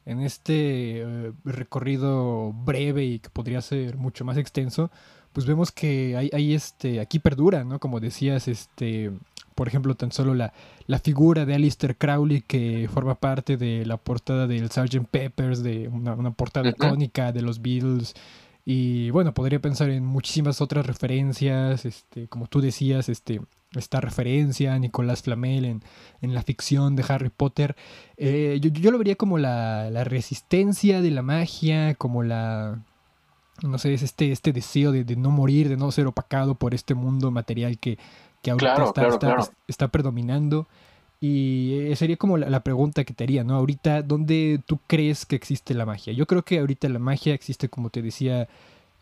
[0.06, 4.90] en este eh, recorrido breve y que podría ser mucho más extenso,
[5.32, 7.80] pues vemos que hay, este, aquí perdura, ¿no?
[7.80, 9.10] Como decías, este,
[9.56, 10.52] por ejemplo, tan solo la,
[10.86, 15.08] la figura de Alistair Crowley que forma parte de la portada del Sgt.
[15.10, 18.14] Peppers, de una, una portada icónica de los Beatles.
[18.68, 23.40] Y bueno, podría pensar en muchísimas otras referencias, este, como tú decías, este,
[23.76, 25.82] esta referencia a Nicolás Flamel en,
[26.34, 27.76] la ficción de Harry Potter.
[28.16, 32.82] Eh, yo, lo vería como la, resistencia de la magia, como la...
[33.62, 36.94] No sé, es este, este deseo de, no morir, de no ser opacado por este
[36.94, 37.98] mundo material que,
[38.54, 40.66] que ahorita está, predominando.
[41.20, 43.56] Y eh, sería como la, pregunta que te haría, ¿no?
[43.56, 46.12] Ahorita, ¿dónde tú crees que existe la magia?
[46.12, 48.48] Yo creo que ahorita la magia existe, como te decía,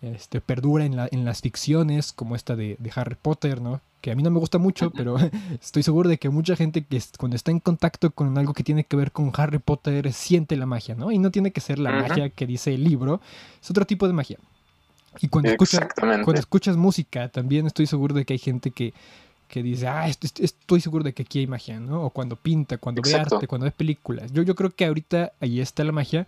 [0.00, 3.80] este, perdura en, la, en las ficciones, como esta de, de Harry Potter, ¿no?
[4.04, 5.16] que a mí no me gusta mucho, pero
[5.62, 8.85] estoy seguro de que mucha gente que cuando está en contacto con algo que tiene
[8.85, 11.11] que ver con Harry Potter siente la magia, ¿no?
[11.11, 13.22] Y no tiene que ser la magia que dice el libro,
[13.62, 14.38] es otro tipo de magia.
[15.22, 18.92] Y cuando escuchas, cuando escuchas música, también estoy seguro de que hay gente que,
[19.48, 22.04] que dice, ah, estoy, seguro de que aquí hay magia, ¿no?
[22.04, 24.33] O cuando pinta, cuando ve arte, cuando ve películas.
[24.33, 26.26] Yo, yo creo que ahorita ahí está la magia,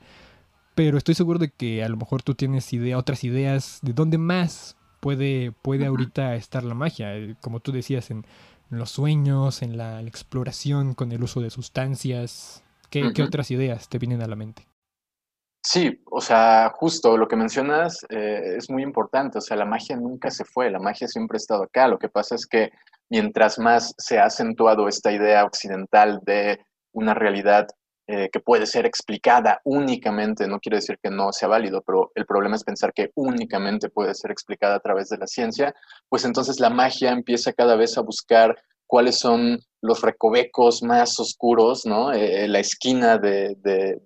[0.74, 4.18] pero estoy seguro de que a lo mejor tú tienes idea, otras ideas de dónde
[4.18, 7.16] más puede, puede ahorita estar la magia.
[7.16, 8.26] Eh, como tú decías, en,
[8.68, 12.64] los sueños, en la, exploración con el uso de sustancias.
[12.90, 14.66] ¿Qué, ¿Qué, otras ideas te vienen a la mente?
[15.68, 19.38] Sí, o sea, justo lo que mencionas eh, es muy importante.
[19.38, 21.88] O sea, la magia nunca se fue, la magia siempre ha estado acá.
[21.88, 22.70] Lo que pasa es que
[23.10, 26.60] mientras más se ha acentuado esta idea occidental de
[26.92, 27.66] una realidad
[28.06, 32.26] eh, que puede ser explicada únicamente, no quiere decir que no sea válido, pero el
[32.26, 35.74] problema es pensar que únicamente puede ser explicada a través de la ciencia,
[36.08, 41.86] pues entonces la magia empieza cada vez a buscar cuáles son los recovecos más oscuros,
[41.86, 42.12] ¿no?
[42.12, 43.56] Eh, la esquina de,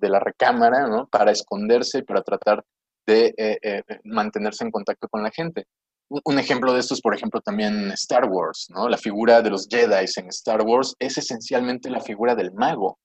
[0.00, 1.06] la recámara, ¿no?
[1.08, 2.64] Para esconderse y para tratar
[3.06, 5.66] de eh, mantenerse en contacto con la gente.
[6.24, 8.88] Un ejemplo de esto es, por ejemplo, también Star Wars, ¿no?
[8.88, 12.98] La figura de los Jedi en Star Wars es esencialmente la figura del mago,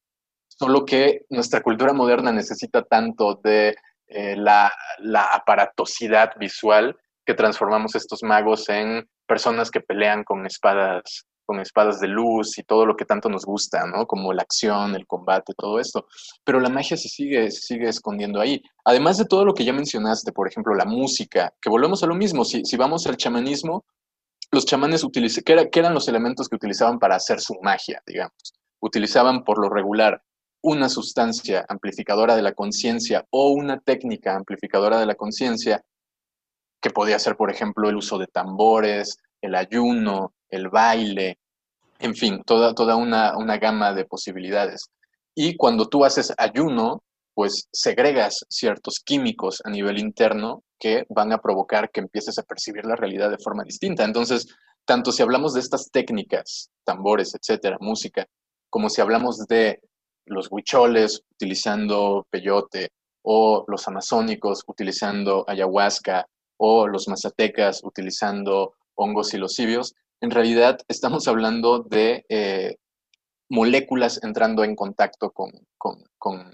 [0.47, 3.75] solo que nuestra cultura moderna necesita tanto de
[4.07, 4.71] eh, la,
[5.33, 12.07] aparatosidad visual que transformamos estos magos en personas que pelean con espadas con espadas de
[12.07, 14.05] luz y todo lo que tanto nos gusta, ¿no?
[14.05, 16.07] Como la acción, el combate, todo esto.
[16.43, 18.61] Pero la magia se sigue, sigue escondiendo ahí.
[18.83, 22.15] Además de todo lo que ya mencionaste, por ejemplo, la música, que volvemos a lo
[22.15, 23.85] mismo, si, si vamos al chamanismo,
[24.51, 28.53] los chamanes utilizaban, ¿qué, ¿qué eran los elementos que utilizaban para hacer su magia, digamos?
[28.79, 30.21] Utilizaban por lo regular
[30.61, 35.83] una sustancia amplificadora de la conciencia o una técnica amplificadora de la conciencia,
[36.81, 41.37] que podía ser, por ejemplo, el uso de tambores, el ayuno, el baile,
[41.99, 44.89] en fin, toda, toda una, una gama de posibilidades.
[45.35, 51.39] Y cuando tú haces ayuno, pues segregas ciertos químicos a nivel interno que van a
[51.39, 54.03] provocar que empieces a percibir la realidad de forma distinta.
[54.03, 54.47] Entonces,
[54.85, 58.25] tanto si hablamos de estas técnicas, tambores, etcétera, música,
[58.69, 59.81] como si hablamos de
[60.25, 62.89] los huicholes utilizando peyote,
[63.27, 69.59] o los amazónicos utilizando ayahuasca, o los mazatecas utilizando hongos y los
[70.25, 72.75] en realidad estamos hablando de eh,
[73.49, 75.51] moléculas entrando en contacto con,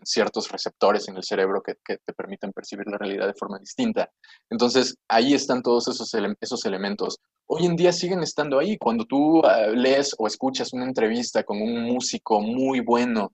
[0.03, 4.11] ciertos receptores en el cerebro que, te permiten percibir la realidad de forma distinta.
[4.49, 7.17] Entonces, ahí están todos esos, esos elementos.
[7.47, 8.77] Hoy en día siguen estando ahí.
[8.77, 13.31] Cuando tú ah, lees o escuchas una entrevista con un músico muy bueno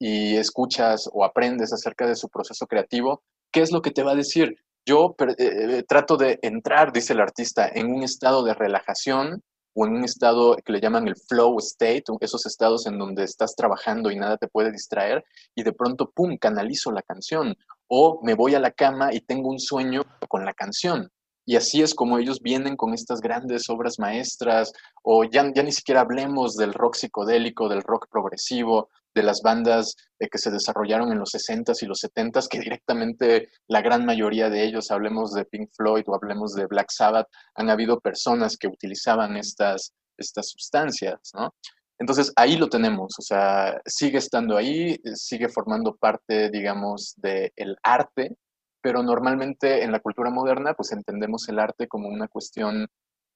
[0.00, 3.22] y escuchas o aprendes acerca de su proceso creativo,
[3.52, 4.56] ¿qué es lo que te va a decir?
[4.84, 9.42] Yo eh, eh, trato de entrar, dice el artista, en un estado de relajación
[9.78, 13.54] o en un estado que le llaman el flow state, esos estados en donde estás
[13.54, 15.22] trabajando y nada te puede distraer,
[15.54, 17.54] y de pronto, ¡pum!, canalizo la canción.
[17.86, 21.10] O me voy a la cama y tengo un sueño con la canción.
[21.44, 25.72] Y así es como ellos vienen con estas grandes obras maestras, o ya, ya ni
[25.72, 31.10] siquiera hablemos del rock psicodélico, del rock progresivo, de las bandas eh, que se desarrollaron
[31.10, 35.46] en los 60s y los 70s, que directamente la gran mayoría de ellos, hablemos de
[35.46, 41.18] Pink Floyd o hablemos de Black Sabbath, han habido personas que utilizaban estas, estas sustancias,
[41.34, 41.54] ¿no?
[41.98, 48.36] Entonces ahí lo tenemos, o sea, sigue estando ahí, sigue formando parte, digamos, del arte,
[48.82, 52.86] pero normalmente en la cultura moderna pues entendemos el arte como una cuestión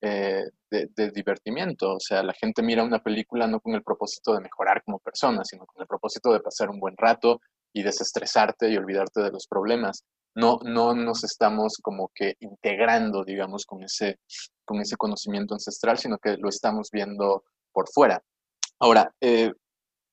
[0.02, 4.40] eh, de, divertimiento, o sea, la gente mira una película no con el propósito de
[4.40, 7.40] mejorar como persona, sino con el propósito de pasar un buen rato
[7.72, 10.04] y desestresarte y olvidarte de los problemas.
[10.34, 14.20] No, no nos estamos como que integrando, digamos, con ese,
[14.64, 18.22] con ese conocimiento ancestral, sino que lo estamos viendo por fuera.
[18.78, 19.52] Ahora, eh,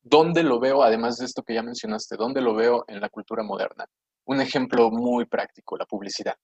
[0.02, 3.43] ¿dónde lo veo, además de esto que ya mencionaste, dónde lo veo en la cultura
[3.43, 3.86] moderna?
[4.26, 6.36] Un ejemplo muy práctico, la publicidad.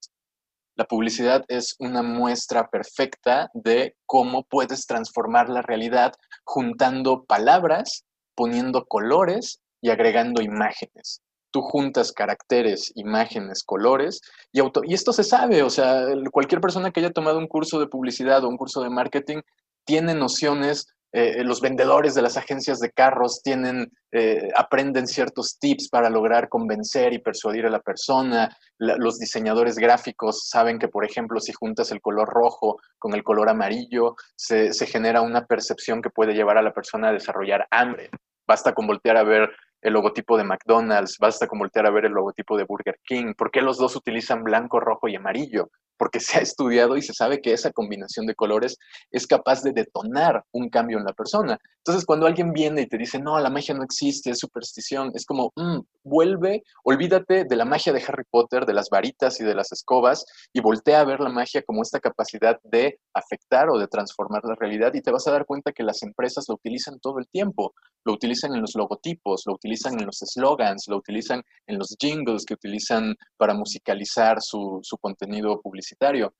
[0.75, 8.05] La publicidad es una muestra perfecta de cómo puedes transformar la realidad juntando palabras,
[8.36, 11.21] poniendo colores y agregando imágenes.
[11.51, 16.89] Tú juntas caracteres, imágenes, colores y, auto y esto se sabe, o sea, cualquier persona
[16.89, 19.41] que haya tomado un curso de publicidad o un curso de marketing
[19.86, 25.88] tiene nociones eh, los vendedores de las agencias de carros tienen, eh, aprenden ciertos tips
[25.89, 28.58] para lograr convencer y persuadir a la persona.
[28.80, 33.47] los diseñadores gráficos saben que, por ejemplo, si juntas el color rojo con el color
[33.47, 38.09] amarillo, se, se genera una percepción que puede llevar a la persona a desarrollar hambre.
[38.47, 39.51] Basta con voltear a ver
[39.84, 43.34] el logotipo de McDonald's, basta con voltear a ver el logotipo de Burger King.
[43.38, 45.69] ¿Por qué los dos utilizan blanco, rojo y amarillo?
[45.97, 48.77] porque se ha estudiado y se sabe que esa combinación de colores
[49.11, 51.57] es capaz de detonar un cambio en la persona.
[51.77, 55.25] Entonces, cuando alguien viene y te dice, no, la magia no existe, es superstición, es
[55.25, 59.56] como, mm, vuelve, olvídate de la magia de Harry Potter, de las varitas y de
[59.56, 63.88] las escobas, y voltea a ver la magia como esta capacidad de afectar o de
[63.88, 67.20] transformar la realidad, y te vas a dar cuenta que las empresas lo utilizan todo
[67.20, 67.74] el tiempo.
[68.06, 72.45] Lo utilizan en los logotipos, lo utilizan en los slogans, lo utilizan en los jingles
[72.45, 76.34] que utilizan para musicalizar su, su contenido publicitario.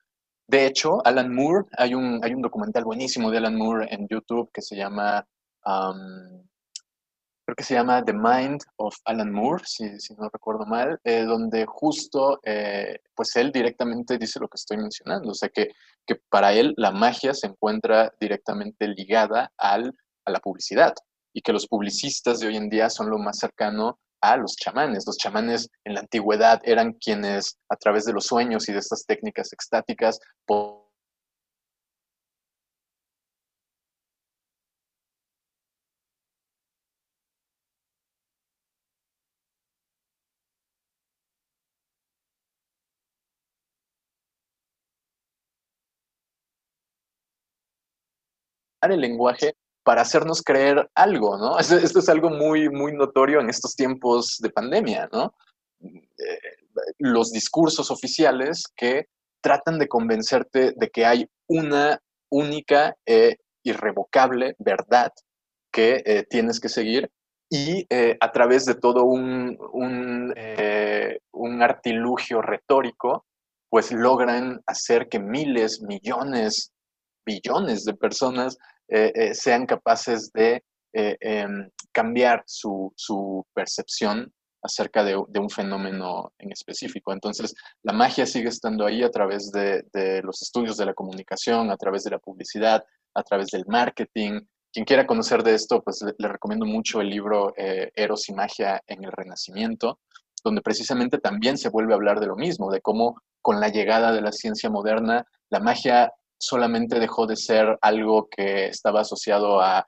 [0.46, 4.50] de hecho, Alan Moore, hay un, hay un documental buenísimo de Alan Moore en YouTube
[4.52, 5.26] que se llama,
[7.44, 11.24] creo que se llama The Mind of Alan Moore, si, si no recuerdo mal, eh,
[11.24, 15.70] donde justo, eh, pues él directamente dice lo que estoy mencionando, o sea que,
[16.06, 20.94] que para él la magia se encuentra directamente ligada al, a la publicidad
[21.32, 25.04] y que los publicistas de hoy en día son lo más cercano a los chamanes.
[25.06, 29.04] Los chamanes en la antigüedad eran quienes a través de los sueños y de estas
[29.04, 30.18] técnicas extáticas
[48.92, 49.54] el lenguaje
[49.84, 51.58] para hacernos creer algo, ¿no?
[51.58, 55.34] Esto, es algo muy, muy notorio en estos tiempos de pandemia, ¿no?
[55.82, 59.06] Eh, los discursos oficiales que
[59.40, 65.12] tratan de convencerte de que hay una única e irrevocable verdad
[65.70, 67.10] que eh, tienes que seguir
[67.50, 70.34] y eh, a través de todo un, un,
[71.32, 73.26] un artilugio retórico,
[73.68, 76.72] pues logran hacer que miles, millones,
[77.24, 78.56] billones de personas
[78.88, 80.62] eh, eh, sean capaces de
[80.92, 82.92] eh, em, cambiar su,
[83.54, 84.32] percepción
[84.62, 87.12] acerca de, un fenómeno en específico.
[87.12, 89.84] Entonces, la magia sigue estando ahí a través de,
[90.22, 94.40] los estudios de la comunicación, a través de la publicidad, a través del marketing.
[94.72, 98.82] Quien quiera conocer de esto, pues le, le recomiendo mucho el libro Eros y Magia
[98.86, 100.00] en el Renacimiento,
[100.42, 104.12] donde precisamente también se vuelve a hablar de lo mismo, de cómo con la llegada
[104.12, 109.86] de la ciencia moderna, la magia solamente dejó de ser algo que estaba asociado a,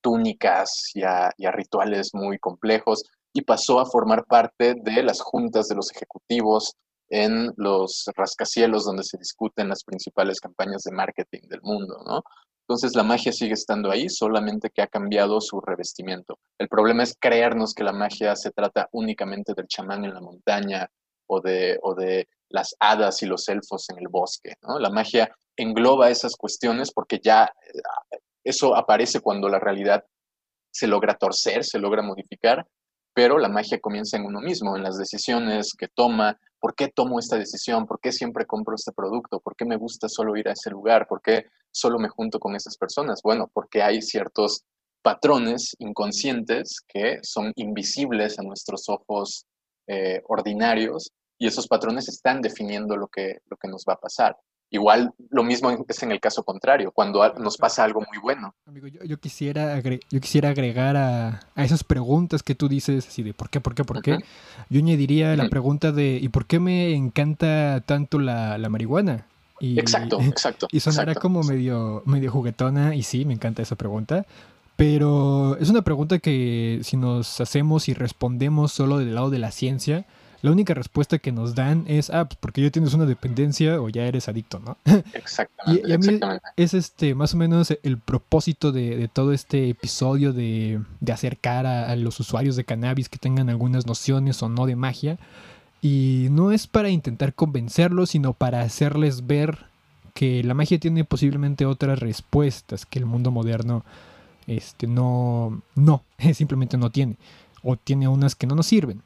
[0.00, 5.76] túnicas y a, rituales muy complejos y pasó a formar parte de las juntas de
[5.76, 6.74] los ejecutivos
[7.08, 12.24] en los rascacielos donde se discuten las principales campañas de marketing del mundo, ¿no?
[12.62, 16.40] Entonces la magia sigue estando ahí, solamente que ha cambiado su revestimiento.
[16.58, 20.90] El problema es creernos que la magia se trata únicamente del chamán en la montaña
[21.28, 24.54] o de, o de las hadas y los elfos en el bosque.
[24.62, 24.78] ¿no?
[24.78, 30.04] La magia engloba esas cuestiones porque ya eh, eso aparece cuando la realidad
[30.70, 32.66] se logra torcer, se logra modificar,
[33.14, 37.18] pero la magia comienza en uno mismo, en las decisiones que toma, ¿por qué tomo
[37.18, 37.86] esta decisión?
[37.86, 39.40] ¿Por qué siempre compro este producto?
[39.40, 41.06] ¿Por qué me gusta solo ir a ese lugar?
[41.08, 43.22] ¿Por qué solo me junto con esas personas?
[43.22, 44.64] Bueno, porque hay ciertos
[45.02, 49.46] patrones inconscientes que son invisibles a nuestros ojos
[49.86, 54.36] eh, ordinarios y esos patrones están definiendo lo que, lo que nos va a pasar.
[54.68, 58.52] Igual lo mismo es en el caso contrario, cuando nos pasa algo muy bueno.
[58.66, 63.48] Amigo, yo, quisiera, yo quisiera agregar a, esas preguntas que tú dices, así de ¿por
[63.48, 64.18] qué, por qué, por qué?
[64.68, 69.26] Yo añadiría la pregunta de ¿y por qué me encanta tanto la, marihuana?
[69.60, 70.66] Y, exacto, exacto.
[70.72, 74.26] Y sonará como medio, medio juguetona, y sí, me encanta esa pregunta.
[74.74, 79.52] Pero es una pregunta que si nos hacemos y respondemos solo del lado de la
[79.52, 80.04] ciencia,
[80.46, 83.88] la única respuesta que nos dan es, ah, pues porque ya tienes una dependencia o
[83.88, 84.76] ya eres adicto, ¿no?
[85.12, 85.88] Exactamente.
[85.88, 86.20] y, a mí
[86.56, 90.80] es este, más o menos el propósito de, todo este episodio de,
[91.12, 95.18] acercar a, los usuarios de cannabis que tengan algunas nociones o no de magia.
[95.82, 99.66] Y no es para intentar convencerlos, sino para hacerles ver
[100.14, 103.84] que la magia tiene posiblemente otras respuestas que el mundo moderno
[104.46, 107.16] este, no, no, simplemente no tiene.
[107.64, 109.02] O tiene unas que no nos sirven.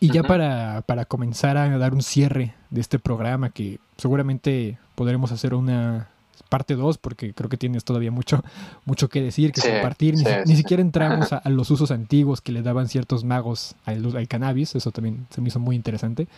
[0.00, 5.32] Y ya para, para, comenzar a dar un cierre de este programa, que seguramente podremos
[5.32, 6.08] hacer una
[6.48, 8.42] parte 2, porque creo que tienes todavía mucho,
[8.84, 10.14] mucho que decir, que compartir.
[10.46, 14.74] Ni, siquiera entramos a, los usos antiguos que le daban ciertos magos al, al, cannabis,
[14.74, 16.28] eso también se me hizo muy interesante.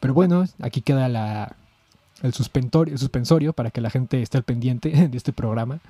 [0.00, 1.56] Pero bueno, aquí queda la,
[2.22, 5.80] el, suspensorio, el suspensorio para que la gente esté al pendiente de este programa.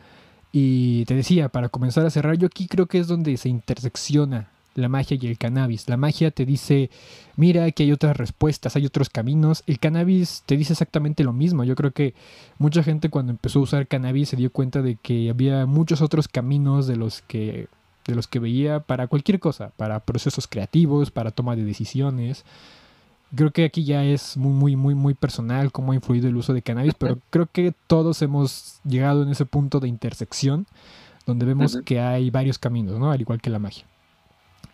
[0.55, 4.49] Y te decía, para comenzar a cerrar, yo aquí creo que es donde se intersecciona
[4.75, 5.89] la magia y el cannabis.
[5.89, 6.91] La magia te dice,
[7.37, 9.63] mira, que hay otras respuestas, hay otros caminos.
[9.67, 11.65] El cannabis te dice exactamente lo mismo.
[11.65, 12.15] Yo creo que
[12.59, 16.29] mucha gente cuando empezó a usar cannabis se dio cuenta de que había muchos otros
[16.29, 17.69] caminos de los que
[18.07, 22.45] de los que veía para cualquier cosa, para procesos creativos, para toma de decisiones.
[23.35, 26.53] Creo que aquí ya es muy, muy, muy, muy personal cómo ha influido el uso
[26.53, 30.67] de cannabis, pero creo que todos hemos llegado en ese punto de intersección
[31.27, 33.13] donde vemos que hay varios caminos, ¿no?
[33.13, 33.85] Al igual que la magia.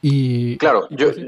[0.01, 1.19] Y, claro, yo pues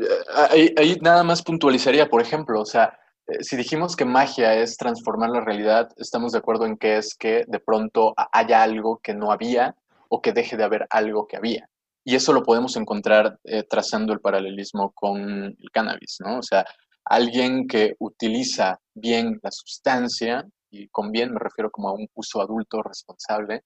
[0.54, 4.76] eh, ahí, nada más puntualizaría, por ejemplo, o sea, eh, si dijimos que magia es
[4.76, 9.14] transformar la realidad, estamos de acuerdo en que es que de pronto haya algo que
[9.14, 9.74] no había
[10.08, 11.68] o que deje de haber algo que había.
[12.04, 16.38] Y eso lo podemos encontrar eh, trazando el paralelismo con el cannabis, ¿no?
[16.38, 16.64] O sea,
[17.04, 22.40] alguien que utiliza bien la sustancia y con bien me refiero como a un uso
[22.40, 23.64] adulto responsable,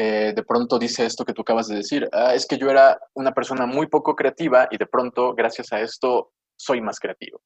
[0.00, 3.00] eh, de pronto dice esto que tú acabas de decir, ah, es que yo era
[3.14, 7.40] una persona muy poco creativa y de pronto, gracias a esto, soy más creativo.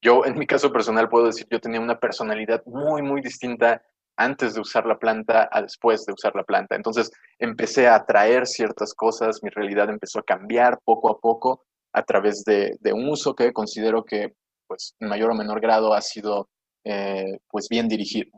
[0.00, 3.82] Yo, en mi caso personal, puedo decir, yo tenía una personalidad muy, muy distinta
[4.16, 6.76] antes de usar la planta a después de usar la planta.
[6.76, 12.02] Entonces empecé a atraer ciertas cosas, mi realidad empezó a cambiar poco a poco a
[12.04, 14.32] través de, un uso que considero que,
[14.66, 16.48] pues, en mayor o menor grado ha sido,
[16.84, 18.30] eh, pues, bien dirigido.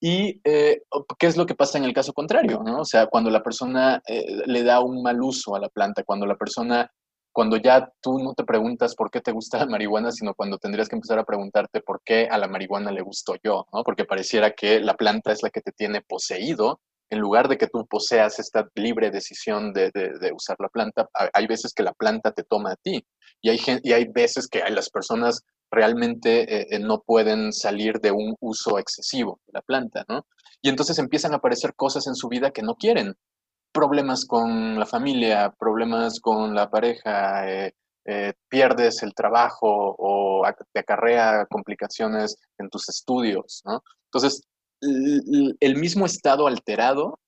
[0.00, 0.82] Y eh,
[1.18, 2.80] qué es lo que pasa en el caso contrario, ¿no?
[2.80, 6.26] O sea, cuando la persona eh, le da un mal uso a la planta, cuando
[6.26, 6.90] la persona,
[7.32, 10.88] cuando ya tú no te preguntas por qué te gusta la marihuana, sino cuando tendrías
[10.88, 13.82] que empezar a preguntarte por qué a la marihuana le gusto yo, ¿no?
[13.82, 16.80] Porque pareciera que la planta es la que te tiene poseído,
[17.10, 19.90] en lugar de que tú poseas esta libre decisión de,
[20.34, 23.06] usar la planta, hay veces que la planta te toma a ti.
[23.40, 25.42] Y hay, y hay veces que las personas
[25.74, 30.26] realmente eh, eh, no pueden salir de un uso excesivo de la planta, ¿no?
[30.62, 33.14] Y entonces empiezan a aparecer cosas en su vida que no quieren.
[33.72, 37.72] Problemas con la familia, problemas con la pareja, eh,
[38.48, 43.82] pierdes el trabajo o te acarrea complicaciones en tus estudios, ¿no?
[44.06, 44.42] Entonces,
[44.80, 47.18] el mismo estado alterado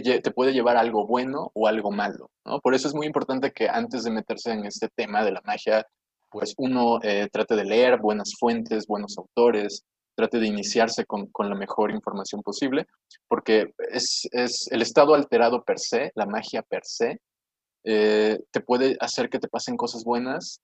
[0.00, 2.60] te, puede llevar a algo bueno o algo malo, ¿no?
[2.60, 5.86] Por eso es muy importante que antes de meterse en este tema de la magia,
[6.32, 11.54] pues uno eh, trate de leer buenas fuentes, buenos autores, trate de iniciarse con, la
[11.54, 12.86] mejor información posible,
[13.28, 14.28] porque es,
[14.70, 17.20] el estado alterado per se, la magia per se,
[17.84, 20.60] eh, te puede hacer que te pasen cosas buenas.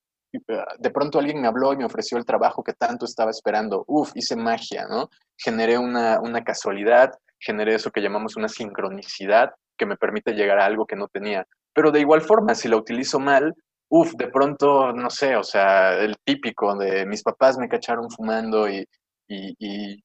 [0.48, 3.84] Ah, de pronto alguien me habló y me ofreció el trabajo que tanto estaba esperando.
[3.86, 5.08] Uf, hice magia, ¿no?
[5.36, 10.66] Generé una, una casualidad, generé eso que llamamos una sincronicidad que me permite llegar a
[10.66, 11.46] algo que no tenía.
[11.72, 13.54] Pero de igual forma, si la utilizo mal,
[13.88, 18.68] uf, de pronto, no sé, o sea, el típico de mis papás me cacharon fumando
[18.68, 18.86] y,
[19.28, 20.02] y,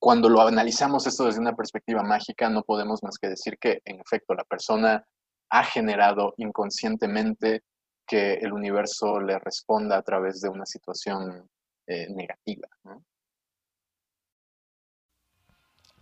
[0.00, 4.00] cuando lo analizamos esto desde una perspectiva mágica, no podemos más que decir que, en
[4.00, 5.04] efecto, la persona
[5.50, 7.62] ha generado inconscientemente
[8.06, 11.48] que el universo le responda a través de una situación
[11.88, 12.68] eh, negativa.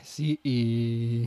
[0.02, 1.26] Sí, y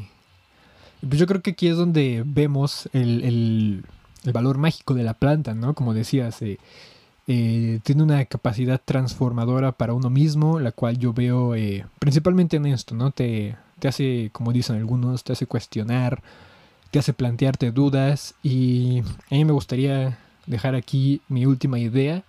[1.01, 3.85] pues yo creo que aquí es donde vemos el el
[4.25, 5.73] valor mágico de la planta, ¿no?
[5.73, 6.59] Como decías, eh,
[7.27, 12.65] eh, tiene una capacidad transformadora para uno mismo, la cual yo veo eh, principalmente en
[12.65, 13.11] esto, ¿no?
[13.11, 16.21] Te, te hace, como dicen algunos, te hace cuestionar,
[16.91, 20.17] te hace plantearte dudas y a mí me gustaría
[20.47, 22.23] dejar aquí mi última idea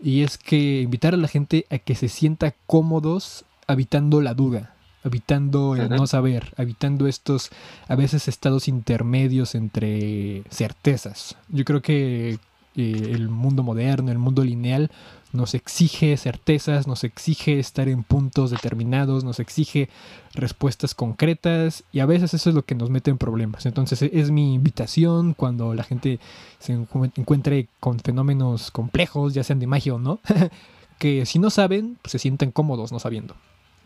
[0.00, 4.72] y es que invitar a la gente a que se sienta cómodos habitando la duda
[5.04, 7.50] habitando el no saber, habitando estos
[7.86, 11.36] a veces estados intermedios entre certezas.
[11.48, 12.38] Yo creo que
[12.76, 14.90] eh, el mundo moderno, el mundo lineal,
[15.32, 19.88] nos exige certezas, nos exige estar en puntos determinados, nos exige
[20.32, 23.66] respuestas concretas y a veces eso es lo que nos mete en problemas.
[23.66, 26.18] Entonces es mi invitación cuando la gente
[26.58, 30.20] se encuentre con fenómenos complejos, ya sean de magia o no,
[30.98, 33.34] que si no saben, pues se sienten cómodos no sabiendo.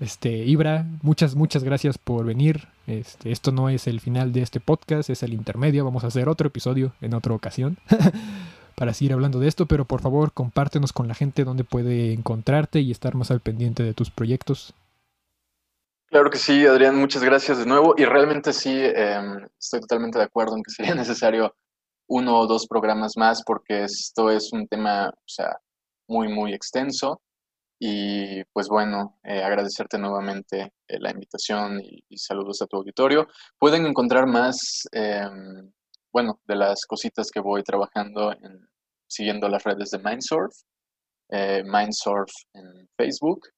[0.01, 2.69] Este, Ibra, muchas, muchas gracias por venir.
[2.87, 5.85] Este, esto no es el final de este podcast, es el intermedio.
[5.85, 7.79] Vamos a hacer otro episodio en otra ocasión
[8.75, 12.81] para seguir hablando de esto, pero por favor compártenos con la gente donde puede encontrarte
[12.81, 14.75] y estar más al pendiente de tus proyectos.
[16.13, 17.95] Claro que sí, Adrián, muchas gracias de nuevo.
[17.97, 21.55] Y realmente sí, em, estoy totalmente de acuerdo en que sería necesario
[22.07, 25.57] uno o dos programas más porque esto es un tema, o sea,
[26.09, 27.23] muy, muy extenso.
[27.85, 33.27] Y pues bueno, eh, agradecerte nuevamente eh, la invitación y, saludos a tu auditorio.
[33.59, 35.73] Pueden encontrar más, em,
[36.13, 38.69] bueno, de las cositas que voy trabajando en,
[39.09, 40.53] siguiendo las redes de Mindsurf,
[41.31, 43.49] eh, Mindsurf en Facebook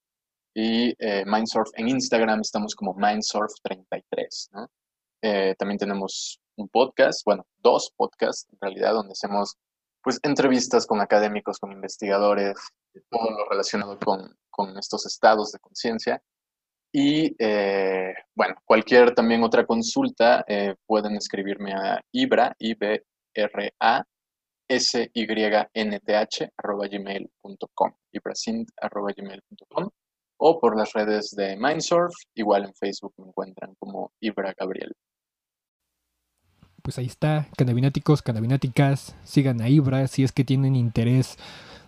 [0.54, 0.94] y
[1.26, 4.68] Mindsurf en Instagram, estamos como Mindsurf33, ¿no?
[5.58, 9.56] también tenemos un podcast, bueno, dos podcasts en realidad, donde hacemos
[10.02, 12.54] pues entrevistas con académicos, con investigadores,
[13.10, 16.22] todo lo relacionado con, con estos estados de conciencia.
[16.92, 23.02] Y eh, bueno, cualquier también otra consulta eh, pueden escribirme a ibra, i b
[23.34, 24.04] r a
[24.68, 25.26] s y
[25.74, 27.92] n t h arroba gmail.com,
[28.80, 29.90] arroba gmail.com
[30.36, 34.94] o por las redes de Mindsurf, igual en Facebook me encuentran como Ibra Gabriel
[36.84, 41.38] pues ahí está, canabináticos, canabináticas, sigan a Ibra si es que tienen interés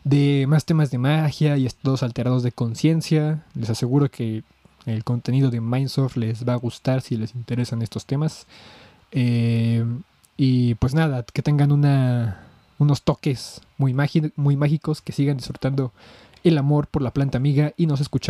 [0.06, 3.42] de más temas de magia y estados alterados de conciencia.
[3.54, 4.44] Les aseguro que
[4.86, 8.46] el contenido de Mindsoft les va a gustar si les interesan estos temas.
[9.10, 9.84] Eh,
[10.36, 12.46] y pues nada, que tengan una,
[12.78, 13.96] unos toques muy,
[14.36, 15.92] muy mágicos, que sigan disfrutando
[16.44, 18.24] el amor por la planta amiga y nos escuchamos.